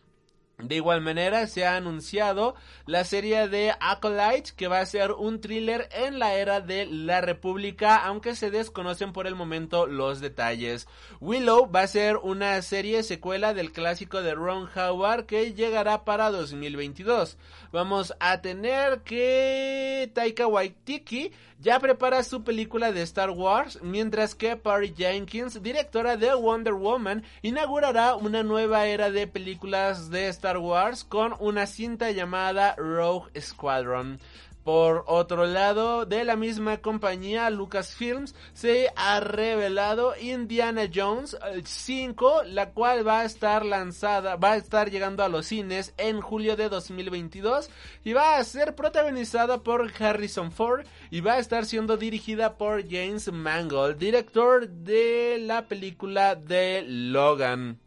De 0.61 0.75
igual 0.75 0.99
manera 0.99 1.47
se 1.47 1.65
ha 1.65 1.77
anunciado 1.77 2.53
la 2.85 3.05
serie 3.05 3.47
de 3.47 3.73
Acolyte 3.79 4.51
que 4.57 4.67
va 4.67 4.81
a 4.81 4.85
ser 4.85 5.13
un 5.13 5.39
thriller 5.39 5.87
en 5.93 6.19
la 6.19 6.33
era 6.33 6.59
de 6.59 6.85
la 6.85 7.21
República 7.21 7.95
aunque 7.95 8.35
se 8.35 8.51
desconocen 8.51 9.13
por 9.13 9.25
el 9.25 9.35
momento 9.35 9.87
los 9.87 10.19
detalles. 10.19 10.85
Willow 11.21 11.71
va 11.71 11.83
a 11.83 11.87
ser 11.87 12.17
una 12.17 12.61
serie 12.61 13.03
secuela 13.03 13.53
del 13.53 13.71
clásico 13.71 14.21
de 14.21 14.35
Ron 14.35 14.67
Howard 14.75 15.27
que 15.27 15.53
llegará 15.53 16.03
para 16.03 16.29
2022. 16.29 17.37
Vamos 17.71 18.13
a 18.19 18.41
tener 18.41 19.01
que 19.03 20.11
Taika 20.13 20.45
Waititi 20.45 21.31
ya 21.61 21.77
prepara 21.79 22.23
su 22.23 22.43
película 22.43 22.93
de 22.93 23.01
Star 23.01 23.31
Wars 23.31 23.79
mientras 23.81 24.33
que 24.33 24.55
Patty 24.55 24.93
Jenkins, 24.95 25.61
directora 25.61 26.15
de 26.15 26.33
Wonder 26.33 26.73
Woman, 26.73 27.23
inaugurará 27.41 28.15
una 28.15 28.43
nueva 28.43 28.87
era 28.87 29.11
de 29.11 29.27
películas 29.27 30.09
de 30.09 30.29
Star 30.29 30.48
Wars 30.57 31.03
con 31.03 31.35
una 31.39 31.67
cinta 31.67 32.11
llamada 32.11 32.75
Rogue 32.77 33.29
Squadron. 33.39 34.19
Por 34.63 35.03
otro 35.07 35.47
lado, 35.47 36.05
de 36.05 36.23
la 36.23 36.35
misma 36.35 36.77
compañía 36.77 37.49
Lucasfilms 37.49 38.35
se 38.53 38.91
ha 38.95 39.19
revelado 39.19 40.13
Indiana 40.19 40.83
Jones 40.93 41.37
5, 41.63 42.43
la 42.43 42.69
cual 42.71 43.07
va 43.07 43.21
a 43.21 43.25
estar 43.25 43.65
lanzada, 43.65 44.35
va 44.35 44.51
a 44.51 44.57
estar 44.57 44.91
llegando 44.91 45.23
a 45.23 45.29
los 45.29 45.47
cines 45.47 45.93
en 45.97 46.21
julio 46.21 46.55
de 46.55 46.69
2022 46.69 47.69
y 48.03 48.13
va 48.13 48.37
a 48.37 48.43
ser 48.43 48.75
protagonizada 48.75 49.63
por 49.63 49.91
Harrison 49.97 50.51
Ford 50.51 50.85
y 51.09 51.21
va 51.21 51.33
a 51.33 51.39
estar 51.39 51.65
siendo 51.65 51.97
dirigida 51.97 52.57
por 52.57 52.83
James 52.87 53.31
Mangold, 53.31 53.97
director 53.97 54.67
de 54.69 55.37
la 55.39 55.67
película 55.67 56.35
de 56.35 56.83
Logan. 56.85 57.79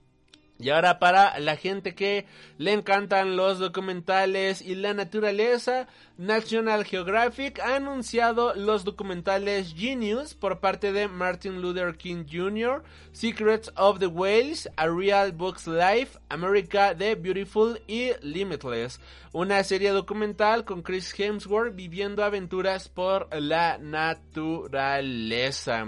Y 0.62 0.70
ahora 0.70 0.98
para 1.00 1.40
la 1.40 1.56
gente 1.56 1.96
que 1.96 2.24
le 2.56 2.72
encantan 2.72 3.36
los 3.36 3.58
documentales 3.58 4.62
y 4.62 4.76
la 4.76 4.94
naturaleza, 4.94 5.88
National 6.18 6.84
Geographic 6.84 7.58
ha 7.58 7.74
anunciado 7.74 8.54
los 8.54 8.84
documentales 8.84 9.74
Genius 9.76 10.34
por 10.34 10.60
parte 10.60 10.92
de 10.92 11.08
Martin 11.08 11.60
Luther 11.60 11.96
King 11.96 12.26
Jr., 12.30 12.84
Secrets 13.10 13.72
of 13.74 13.98
the 13.98 14.06
Whales, 14.06 14.70
A 14.76 14.88
Real 14.88 15.32
Book's 15.32 15.66
Life, 15.66 16.16
America 16.28 16.94
the 16.96 17.16
Beautiful 17.16 17.80
y 17.88 18.12
Limitless. 18.20 19.00
Una 19.32 19.64
serie 19.64 19.90
documental 19.90 20.64
con 20.64 20.82
Chris 20.82 21.12
Hemsworth 21.18 21.74
viviendo 21.74 22.22
aventuras 22.22 22.88
por 22.88 23.28
la 23.34 23.78
naturaleza. 23.78 25.86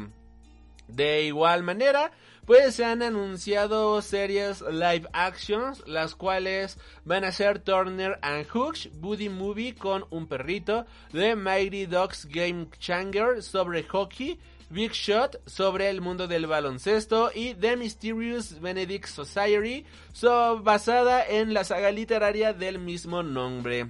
De 0.89 1.23
igual 1.23 1.63
manera, 1.63 2.11
pues 2.47 2.75
se 2.75 2.85
han 2.85 3.03
anunciado 3.03 4.01
series 4.03 4.61
live 4.63 5.09
actions, 5.13 5.83
las 5.87 6.15
cuales 6.15 6.79
van 7.05 7.25
a 7.25 7.33
ser 7.33 7.59
Turner 7.59 8.19
and 8.23 8.47
Hooks, 8.49 8.91
Buddy 9.01 9.29
Movie 9.29 9.75
con 9.75 10.05
un 10.11 10.27
perrito, 10.27 10.85
The 11.13 11.37
Mighty 11.37 11.87
Dogs 11.87 12.27
Game 12.27 12.69
Changer 12.79 13.43
sobre 13.43 13.83
hockey, 13.85 14.39
Big 14.71 14.93
Shot 14.93 15.41
sobre 15.47 15.89
el 15.89 16.01
mundo 16.01 16.27
del 16.27 16.47
baloncesto 16.47 17.31
y 17.35 17.55
The 17.55 17.77
Mysterious 17.77 18.61
Benedict 18.61 19.07
Society, 19.07 19.85
basada 20.63 21.27
en 21.27 21.55
la 21.55 21.65
saga 21.65 21.91
literaria 21.91 22.53
del 22.53 22.79
mismo 22.79 23.23
nombre. 23.23 23.89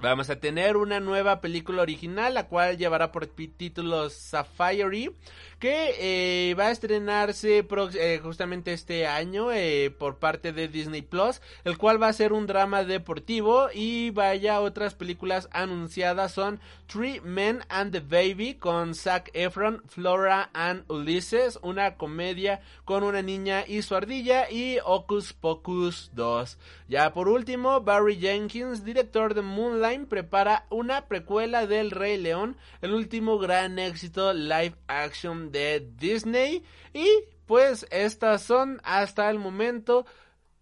Vamos 0.00 0.30
a 0.30 0.38
tener 0.38 0.76
una 0.76 1.00
nueva 1.00 1.40
película 1.40 1.82
original, 1.82 2.32
la 2.32 2.46
cual 2.46 2.78
llevará 2.78 3.10
por 3.10 3.26
título 3.26 4.08
Sapphire 4.10 5.10
que 5.58 6.50
eh, 6.50 6.54
va 6.54 6.66
a 6.66 6.70
estrenarse 6.70 7.66
eh, 7.68 8.20
justamente 8.22 8.72
este 8.72 9.06
año 9.06 9.50
eh, 9.52 9.90
por 9.90 10.18
parte 10.18 10.52
de 10.52 10.68
Disney 10.68 11.02
Plus, 11.02 11.40
el 11.64 11.78
cual 11.78 12.00
va 12.00 12.08
a 12.08 12.12
ser 12.12 12.32
un 12.32 12.46
drama 12.46 12.84
deportivo 12.84 13.68
y 13.72 14.10
vaya 14.10 14.60
otras 14.60 14.94
películas 14.94 15.48
anunciadas 15.52 16.32
son 16.32 16.60
Three 16.86 17.20
Men 17.20 17.64
and 17.68 17.92
the 17.92 18.00
Baby 18.00 18.54
con 18.54 18.94
Zac 18.94 19.30
Efron, 19.34 19.82
Flora 19.88 20.50
and 20.54 20.84
Ulysses, 20.88 21.58
una 21.62 21.96
comedia 21.96 22.60
con 22.84 23.02
una 23.02 23.20
niña 23.20 23.64
y 23.66 23.82
su 23.82 23.94
ardilla 23.94 24.50
y 24.50 24.78
Ocus 24.84 25.32
Pocus 25.32 26.10
2. 26.14 26.56
Ya 26.88 27.12
por 27.12 27.28
último, 27.28 27.80
Barry 27.80 28.16
Jenkins, 28.16 28.84
director 28.84 29.34
de 29.34 29.42
Moonlight, 29.42 30.08
prepara 30.08 30.66
una 30.70 31.06
precuela 31.06 31.66
del 31.66 31.90
Rey 31.90 32.16
León, 32.16 32.56
el 32.80 32.94
último 32.94 33.38
gran 33.38 33.78
éxito 33.78 34.32
live 34.32 34.74
action 34.86 35.47
de 35.48 35.88
Disney. 35.96 36.64
Y 36.92 37.08
pues 37.46 37.86
estas 37.90 38.42
son 38.42 38.80
hasta 38.84 39.30
el 39.30 39.38
momento 39.38 40.06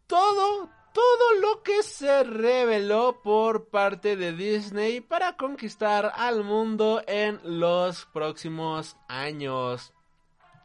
todo, 0.06 0.70
todo 0.92 1.40
lo 1.40 1.62
que 1.62 1.82
se 1.82 2.24
reveló 2.24 3.20
por 3.22 3.68
parte 3.68 4.16
de 4.16 4.32
Disney 4.32 5.00
para 5.00 5.36
conquistar 5.36 6.12
al 6.14 6.44
mundo 6.44 7.02
en 7.06 7.40
los 7.42 8.06
próximos 8.06 8.96
años. 9.08 9.92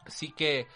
Así 0.05 0.31
que 0.31 0.67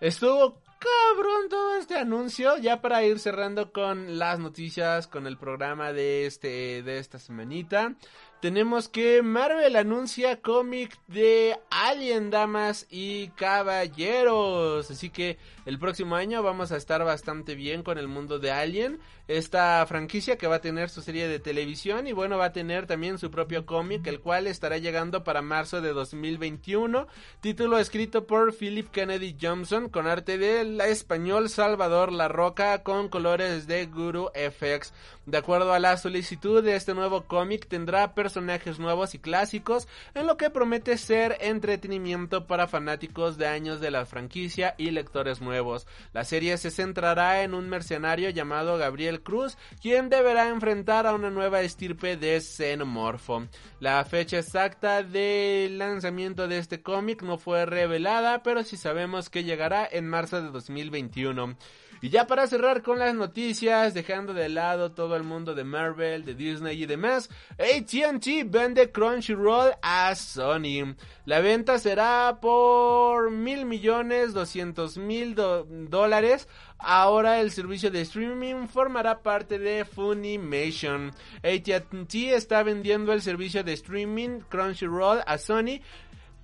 estuvo 0.00 0.62
cabrón 0.82 1.48
todo 1.48 1.76
este 1.76 1.96
anuncio 1.96 2.58
ya 2.58 2.80
para 2.80 3.04
ir 3.04 3.18
cerrando 3.18 3.72
con 3.72 4.18
las 4.18 4.40
noticias 4.40 5.06
con 5.06 5.28
el 5.28 5.38
programa 5.38 5.92
de 5.92 6.26
este 6.26 6.82
de 6.82 6.98
esta 6.98 7.20
semanita 7.20 7.94
tenemos 8.42 8.88
que 8.88 9.22
Marvel 9.22 9.76
anuncia 9.76 10.40
cómic 10.40 10.98
de 11.06 11.56
Alien, 11.70 12.30
damas 12.30 12.88
y 12.90 13.28
caballeros. 13.28 14.90
Así 14.90 15.10
que 15.10 15.38
el 15.64 15.78
próximo 15.78 16.16
año 16.16 16.42
vamos 16.42 16.72
a 16.72 16.76
estar 16.76 17.04
bastante 17.04 17.54
bien 17.54 17.84
con 17.84 17.98
el 17.98 18.08
mundo 18.08 18.40
de 18.40 18.50
Alien. 18.50 18.98
Esta 19.28 19.86
franquicia 19.86 20.36
que 20.36 20.48
va 20.48 20.56
a 20.56 20.60
tener 20.60 20.90
su 20.90 21.00
serie 21.00 21.28
de 21.28 21.38
televisión 21.38 22.08
y 22.08 22.12
bueno, 22.12 22.38
va 22.38 22.46
a 22.46 22.52
tener 22.52 22.86
también 22.86 23.18
su 23.18 23.30
propio 23.30 23.66
cómic, 23.66 24.06
el 24.08 24.20
cual 24.20 24.48
estará 24.48 24.78
llegando 24.78 25.22
para 25.22 25.42
marzo 25.42 25.80
de 25.80 25.92
2021. 25.92 27.06
Título 27.40 27.78
escrito 27.78 28.26
por 28.26 28.52
Philip 28.52 28.90
Kennedy 28.90 29.36
Johnson 29.40 29.88
con 29.88 30.08
arte 30.08 30.38
del 30.38 30.80
español 30.80 31.48
Salvador 31.48 32.12
La 32.12 32.26
Roca 32.26 32.82
con 32.82 33.08
colores 33.08 33.66
de 33.68 33.86
Guru 33.86 34.30
FX. 34.34 34.92
De 35.24 35.38
acuerdo 35.38 35.72
a 35.72 35.78
la 35.78 35.96
solicitud 35.98 36.64
de 36.64 36.74
este 36.74 36.94
nuevo 36.94 37.22
cómic, 37.22 37.68
tendrá 37.68 38.12
personajes 38.12 38.80
nuevos 38.80 39.14
y 39.14 39.20
clásicos, 39.20 39.86
en 40.14 40.26
lo 40.26 40.36
que 40.36 40.50
promete 40.50 40.98
ser 40.98 41.36
entretenimiento 41.40 42.48
para 42.48 42.66
fanáticos 42.66 43.38
de 43.38 43.46
años 43.46 43.80
de 43.80 43.92
la 43.92 44.04
franquicia 44.04 44.74
y 44.78 44.90
lectores 44.90 45.40
nuevos. 45.40 45.86
La 46.12 46.24
serie 46.24 46.58
se 46.58 46.72
centrará 46.72 47.42
en 47.44 47.54
un 47.54 47.68
mercenario 47.68 48.30
llamado 48.30 48.78
Gabriel 48.78 49.11
Cruz, 49.20 49.58
quien 49.80 50.08
deberá 50.08 50.48
enfrentar 50.48 51.06
a 51.06 51.14
una 51.14 51.30
nueva 51.30 51.60
estirpe 51.60 52.16
de 52.16 52.40
xenomorfo. 52.40 53.46
La 53.80 54.04
fecha 54.04 54.38
exacta 54.38 55.02
del 55.02 55.78
lanzamiento 55.78 56.48
de 56.48 56.58
este 56.58 56.82
cómic 56.82 57.22
no 57.22 57.38
fue 57.38 57.66
revelada, 57.66 58.42
pero 58.42 58.62
sí 58.62 58.76
sabemos 58.76 59.28
que 59.28 59.44
llegará 59.44 59.88
en 59.90 60.08
marzo 60.08 60.40
de 60.40 60.50
2021. 60.50 61.56
Y 62.02 62.10
ya 62.10 62.26
para 62.26 62.48
cerrar 62.48 62.82
con 62.82 62.98
las 62.98 63.14
noticias, 63.14 63.94
dejando 63.94 64.34
de 64.34 64.48
lado 64.48 64.90
todo 64.90 65.14
el 65.14 65.22
mundo 65.22 65.54
de 65.54 65.62
Marvel, 65.62 66.24
de 66.24 66.34
Disney 66.34 66.82
y 66.82 66.86
demás, 66.86 67.30
ATT 67.52 68.26
vende 68.46 68.90
Crunchyroll 68.90 69.70
a 69.82 70.12
Sony. 70.16 70.96
La 71.26 71.38
venta 71.38 71.78
será 71.78 72.38
por 72.42 73.30
mil 73.30 73.66
millones 73.66 74.34
doscientos 74.34 74.98
mil 74.98 75.36
dólares. 75.36 76.48
Ahora 76.82 77.40
el 77.40 77.50
servicio 77.50 77.90
de 77.90 78.00
streaming 78.02 78.66
formará 78.66 79.22
parte 79.22 79.58
de 79.58 79.84
Funimation. 79.84 81.12
AT&T 81.42 82.34
está 82.34 82.62
vendiendo 82.62 83.12
el 83.12 83.22
servicio 83.22 83.62
de 83.62 83.72
streaming 83.74 84.40
Crunchyroll 84.48 85.20
a 85.26 85.38
Sony 85.38 85.80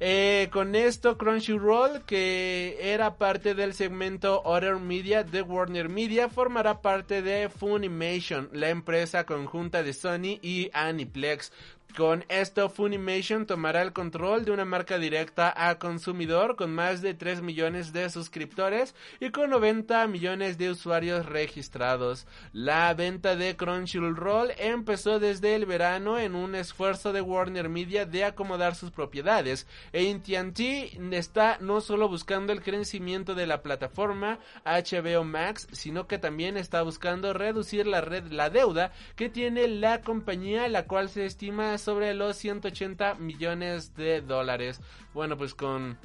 eh, 0.01 0.49
con 0.53 0.77
esto, 0.77 1.19
Crunchyroll, 1.19 2.05
que 2.05 2.79
era 2.81 3.17
parte 3.17 3.55
del 3.55 3.75
segmento 3.75 4.43
Other 4.45 4.77
Media 4.77 5.25
de 5.25 5.43
Warner 5.43 5.89
Media, 5.89 6.29
formará 6.29 6.81
parte 6.81 7.21
de 7.21 7.49
Funimation, 7.49 8.49
la 8.53 8.69
empresa 8.69 9.25
conjunta 9.25 9.83
de 9.83 9.93
Sony 9.93 10.39
y 10.41 10.71
Aniplex. 10.73 11.53
Con 11.97 12.25
esto, 12.29 12.69
Funimation 12.69 13.45
tomará 13.45 13.83
el 13.83 13.93
control 13.93 14.45
de 14.45 14.53
una 14.53 14.65
marca 14.65 14.99
directa 14.99 15.53
a 15.57 15.79
consumidor 15.81 16.55
con 16.55 16.73
más 16.73 17.03
de 17.03 17.15
3 17.15 17.43
millones 17.43 17.93
de 17.93 18.09
suscriptores 18.09 18.95
y 19.19 19.31
con 19.31 19.51
90 19.51 20.07
millones 20.07 20.59
de 20.59 20.71
usuarios 20.71 21.27
registrados. 21.27 22.27
La 22.53 22.95
venta 22.95 23.35
de 23.35 23.57
Crunchyroll 23.57 24.53
empezó 24.59 25.19
desde 25.19 25.57
el 25.57 25.67
verano 25.67 26.19
en 26.21 26.37
un 26.37 26.55
esfuerzo 26.55 27.13
de 27.13 27.21
Warner 27.21 27.69
Media 27.69 28.07
de 28.07 28.25
acomodar 28.25 28.77
sus 28.77 28.93
propiedades. 28.93 29.67
AT&T 29.89 30.99
está 31.11 31.59
no 31.61 31.81
solo 31.81 32.09
buscando 32.09 32.53
el 32.53 32.63
crecimiento 32.63 33.35
de 33.35 33.47
la 33.47 33.63
plataforma 33.63 34.39
HBO 34.65 35.25
Max, 35.25 35.67
sino 35.73 36.07
que 36.07 36.19
también 36.19 36.57
está 36.57 36.83
buscando 36.83 37.33
reducir 37.33 37.87
la 37.87 38.03
red 38.03 38.31
la 38.31 38.51
deuda 38.51 38.93
que 39.17 39.29
tiene 39.29 39.67
la 39.67 40.03
compañía, 40.03 40.69
la 40.69 40.87
cual 40.87 41.09
se 41.09 41.25
estima 41.25 41.78
sobre 41.79 42.15
los 42.15 42.37
180 42.37 43.15
millones 43.15 43.95
de 43.95 44.21
dólares. 44.21 44.81
Bueno, 45.15 45.37
pues 45.37 45.55
con 45.55 45.99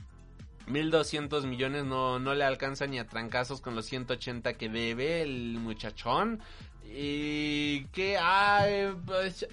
1200 0.68 1.46
millones 1.46 1.86
no, 1.86 2.20
no 2.20 2.34
le 2.34 2.44
alcanza 2.44 2.88
ni 2.88 3.00
a 3.00 3.08
trancazos 3.08 3.62
con 3.62 3.76
los 3.76 3.86
180 3.86 4.54
que 4.54 4.70
debe 4.70 5.22
el 5.22 5.58
muchachón. 5.60 6.40
Y 6.96 7.86
que, 7.86 8.18
ay, 8.22 8.94
pues, 9.06 9.48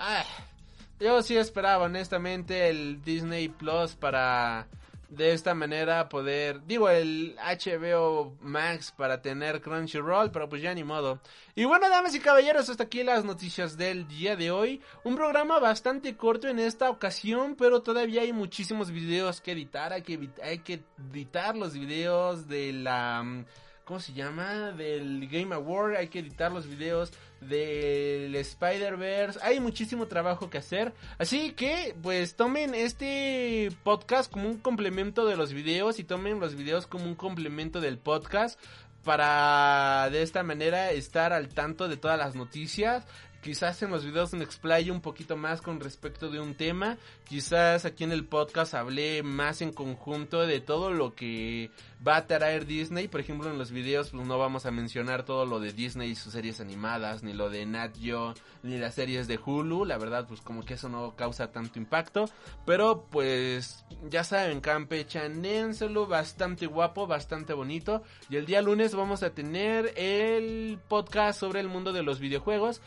yo 0.99 1.23
sí 1.23 1.37
esperaba 1.37 1.85
honestamente 1.85 2.69
el 2.69 3.03
Disney 3.03 3.49
Plus 3.49 3.95
para 3.95 4.67
de 5.11 5.33
esta 5.33 5.55
manera 5.55 6.09
poder, 6.09 6.65
digo, 6.67 6.89
el 6.89 7.37
HBO 7.37 8.37
Max 8.41 8.95
para 8.97 9.21
tener 9.21 9.61
Crunchyroll, 9.61 10.31
pero 10.31 10.49
pues 10.49 10.63
ya 10.63 10.73
ni 10.73 10.85
modo. 10.85 11.21
Y 11.57 11.65
bueno, 11.65 11.89
damas 11.89 12.15
y 12.15 12.21
caballeros, 12.21 12.71
hasta 12.71 12.85
aquí 12.85 13.03
las 13.03 13.25
noticias 13.25 13.77
del 13.77 14.07
día 14.07 14.37
de 14.37 14.53
hoy. 14.53 14.81
Un 15.03 15.17
programa 15.17 15.59
bastante 15.59 16.17
corto 16.17 16.49
en 16.49 16.61
esta 16.61 16.89
ocasión, 16.91 17.57
pero 17.57 17.83
todavía 17.83 18.23
hay 18.23 18.33
muchísimos 18.33 18.93
videos 18.93 19.41
que 19.41 19.53
editar. 19.53 19.93
Hay 19.93 20.03
que, 20.03 20.31
hay 20.43 20.61
que 20.61 20.85
editar 21.13 21.57
los 21.57 21.75
videos 21.75 22.47
de 22.49 22.73
la... 22.73 23.45
¿Cómo 23.85 23.99
se 23.99 24.13
llama? 24.13 24.71
Del 24.71 25.29
Game 25.29 25.53
Award. 25.53 25.97
Hay 25.97 26.07
que 26.07 26.21
editar 26.21 26.53
los 26.53 26.69
videos 26.69 27.13
del 27.41 28.35
Spider-Verse. 28.35 29.41
Hay 29.43 29.61
muchísimo 29.61 30.07
trabajo 30.07 30.51
que 30.51 30.59
hacer. 30.59 30.93
Así 31.19 31.53
que, 31.53 31.95
pues 32.03 32.37
tomen 32.37 32.75
este 32.75 33.71
podcast 33.83 34.31
como 34.31 34.49
un 34.49 34.59
complemento 34.59 35.27
de 35.27 35.37
los 35.37 35.53
videos 35.53 35.99
y 35.99 36.05
tomen 36.05 36.41
los 36.41 36.55
videos 36.55 36.87
como 36.87 37.05
un 37.05 37.15
complemento 37.15 37.81
del 37.81 37.99
podcast 37.99 38.61
para 39.05 40.11
de 40.11 40.23
esta 40.23 40.43
manera 40.43 40.91
estar 40.91 41.33
al 41.33 41.49
tanto 41.49 41.89
de 41.89 41.97
todas 41.97 42.19
las 42.19 42.35
noticias 42.35 43.07
quizás 43.43 43.83
en 43.83 43.91
los 43.91 44.05
videos 44.05 44.33
me 44.35 44.45
explaye 44.45 44.91
un 44.91 45.01
poquito 45.01 45.37
más 45.37 45.63
con 45.63 45.81
respecto 45.81 46.31
de 46.31 46.41
un 46.41 46.55
tema, 46.55 46.99
quizás 47.25 47.85
aquí 47.85 48.05
en 48.05 48.13
el 48.13 48.27
podcast 48.27 48.75
hablé 48.75 49.23
más 49.23 49.63
en 49.63 49.73
conjunto 49.73 50.47
de 50.47 50.61
todo 50.61 50.91
lo 50.91 51.15
que 51.15 51.71
va 52.07 52.17
a 52.17 52.27
traer 52.27 52.67
Disney, 52.67 53.09
por 53.09 53.21
ejemplo 53.21 53.51
en 53.51 53.59
los 53.59 53.71
videos 53.71 54.11
pues 54.11 54.27
no 54.27 54.39
vamos 54.39 54.67
a 54.67 54.71
mencionar 54.71 55.25
todo 55.25 55.47
lo 55.47 55.61
de 55.61 55.73
Disney 55.73 56.11
y 56.11 56.15
sus 56.15 56.33
series 56.33 56.61
animadas, 56.61 57.23
ni 57.23 57.33
lo 57.33 57.51
de 57.51 57.67
Nat 57.67 57.97
Geo, 57.99 58.35
ni 58.63 58.79
las 58.79 58.95
series 58.95 59.29
de 59.29 59.39
Hulu, 59.39 59.85
la 59.85 59.99
verdad 59.99 60.27
pues 60.27 60.41
como 60.41 60.65
que 60.65 60.75
eso 60.75 60.89
no 60.89 61.15
causa 61.17 61.53
tanto 61.53 61.79
impacto, 61.79 62.29
pero 62.67 63.07
pues 63.11 63.85
ya 64.09 64.25
saben, 64.25 64.61
campechanenselo, 64.61 66.07
bastante 66.07 66.67
guapo, 66.67 67.07
bastante 67.07 67.53
bonito, 67.53 68.03
y 68.29 68.37
el 68.37 68.47
día 68.47 68.63
lunes 68.63 68.95
vamos 68.95 69.23
a 69.23 69.31
tener 69.31 69.93
el 69.97 70.79
podcast 70.89 71.41
sobre 71.41 71.61
el 71.61 71.69
mundo 71.69 71.93
de 71.93 72.03
los 72.03 72.21
videojuegos, 72.21 72.81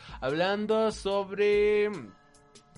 sobre 0.92 1.90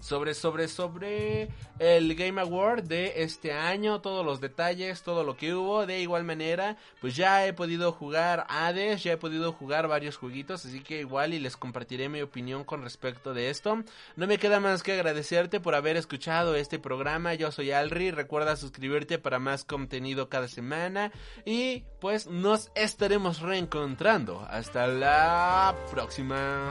sobre, 0.01 0.35
sobre, 0.35 0.69
sobre 0.69 1.49
el 1.79 2.15
Game 2.15 2.41
Award 2.41 2.85
de 2.85 3.23
este 3.23 3.53
año, 3.53 4.01
todos 4.01 4.25
los 4.25 4.41
detalles, 4.41 5.03
todo 5.03 5.25
lo 5.25 5.37
que 5.37 5.55
hubo. 5.55 5.87
De 5.87 6.01
igual 6.01 6.25
manera, 6.25 6.77
pues 7.01 7.17
ya 7.17 7.47
he 7.47 7.53
podido 7.53 7.93
jugar 7.93 8.47
Hades, 8.49 9.03
ya 9.03 9.13
he 9.13 9.17
podido 9.17 9.53
jugar 9.53 9.89
varios 9.89 10.17
jueguitos, 10.17 10.65
así 10.65 10.81
que 10.81 11.01
igual 11.01 11.35
y 11.35 11.39
les 11.39 11.57
compartiré 11.57 12.09
mi 12.09 12.23
opinión 12.23 12.65
con 12.65 12.83
respecto 12.83 13.35
de 13.35 13.51
esto. 13.51 13.83
No 14.17 14.27
me 14.27 14.39
queda 14.39 14.61
más 14.61 14.83
que 14.83 14.93
agradecerte 14.93 15.61
por 15.61 15.75
haber 15.75 15.97
escuchado 15.97 16.55
este 16.55 16.79
programa. 16.79 17.35
Yo 17.35 17.51
soy 17.51 17.73
Alri, 17.73 18.11
recuerda 18.11 18.57
suscribirte 18.57 19.19
para 19.19 19.39
más 19.39 19.65
contenido 19.65 20.29
cada 20.29 20.49
semana 20.49 21.11
y 21.45 21.85
pues 22.01 22.27
nos 22.27 22.71
estaremos 22.75 23.41
reencontrando. 23.41 24.47
Hasta 24.49 24.87
la 24.87 25.75
próxima. 25.91 26.71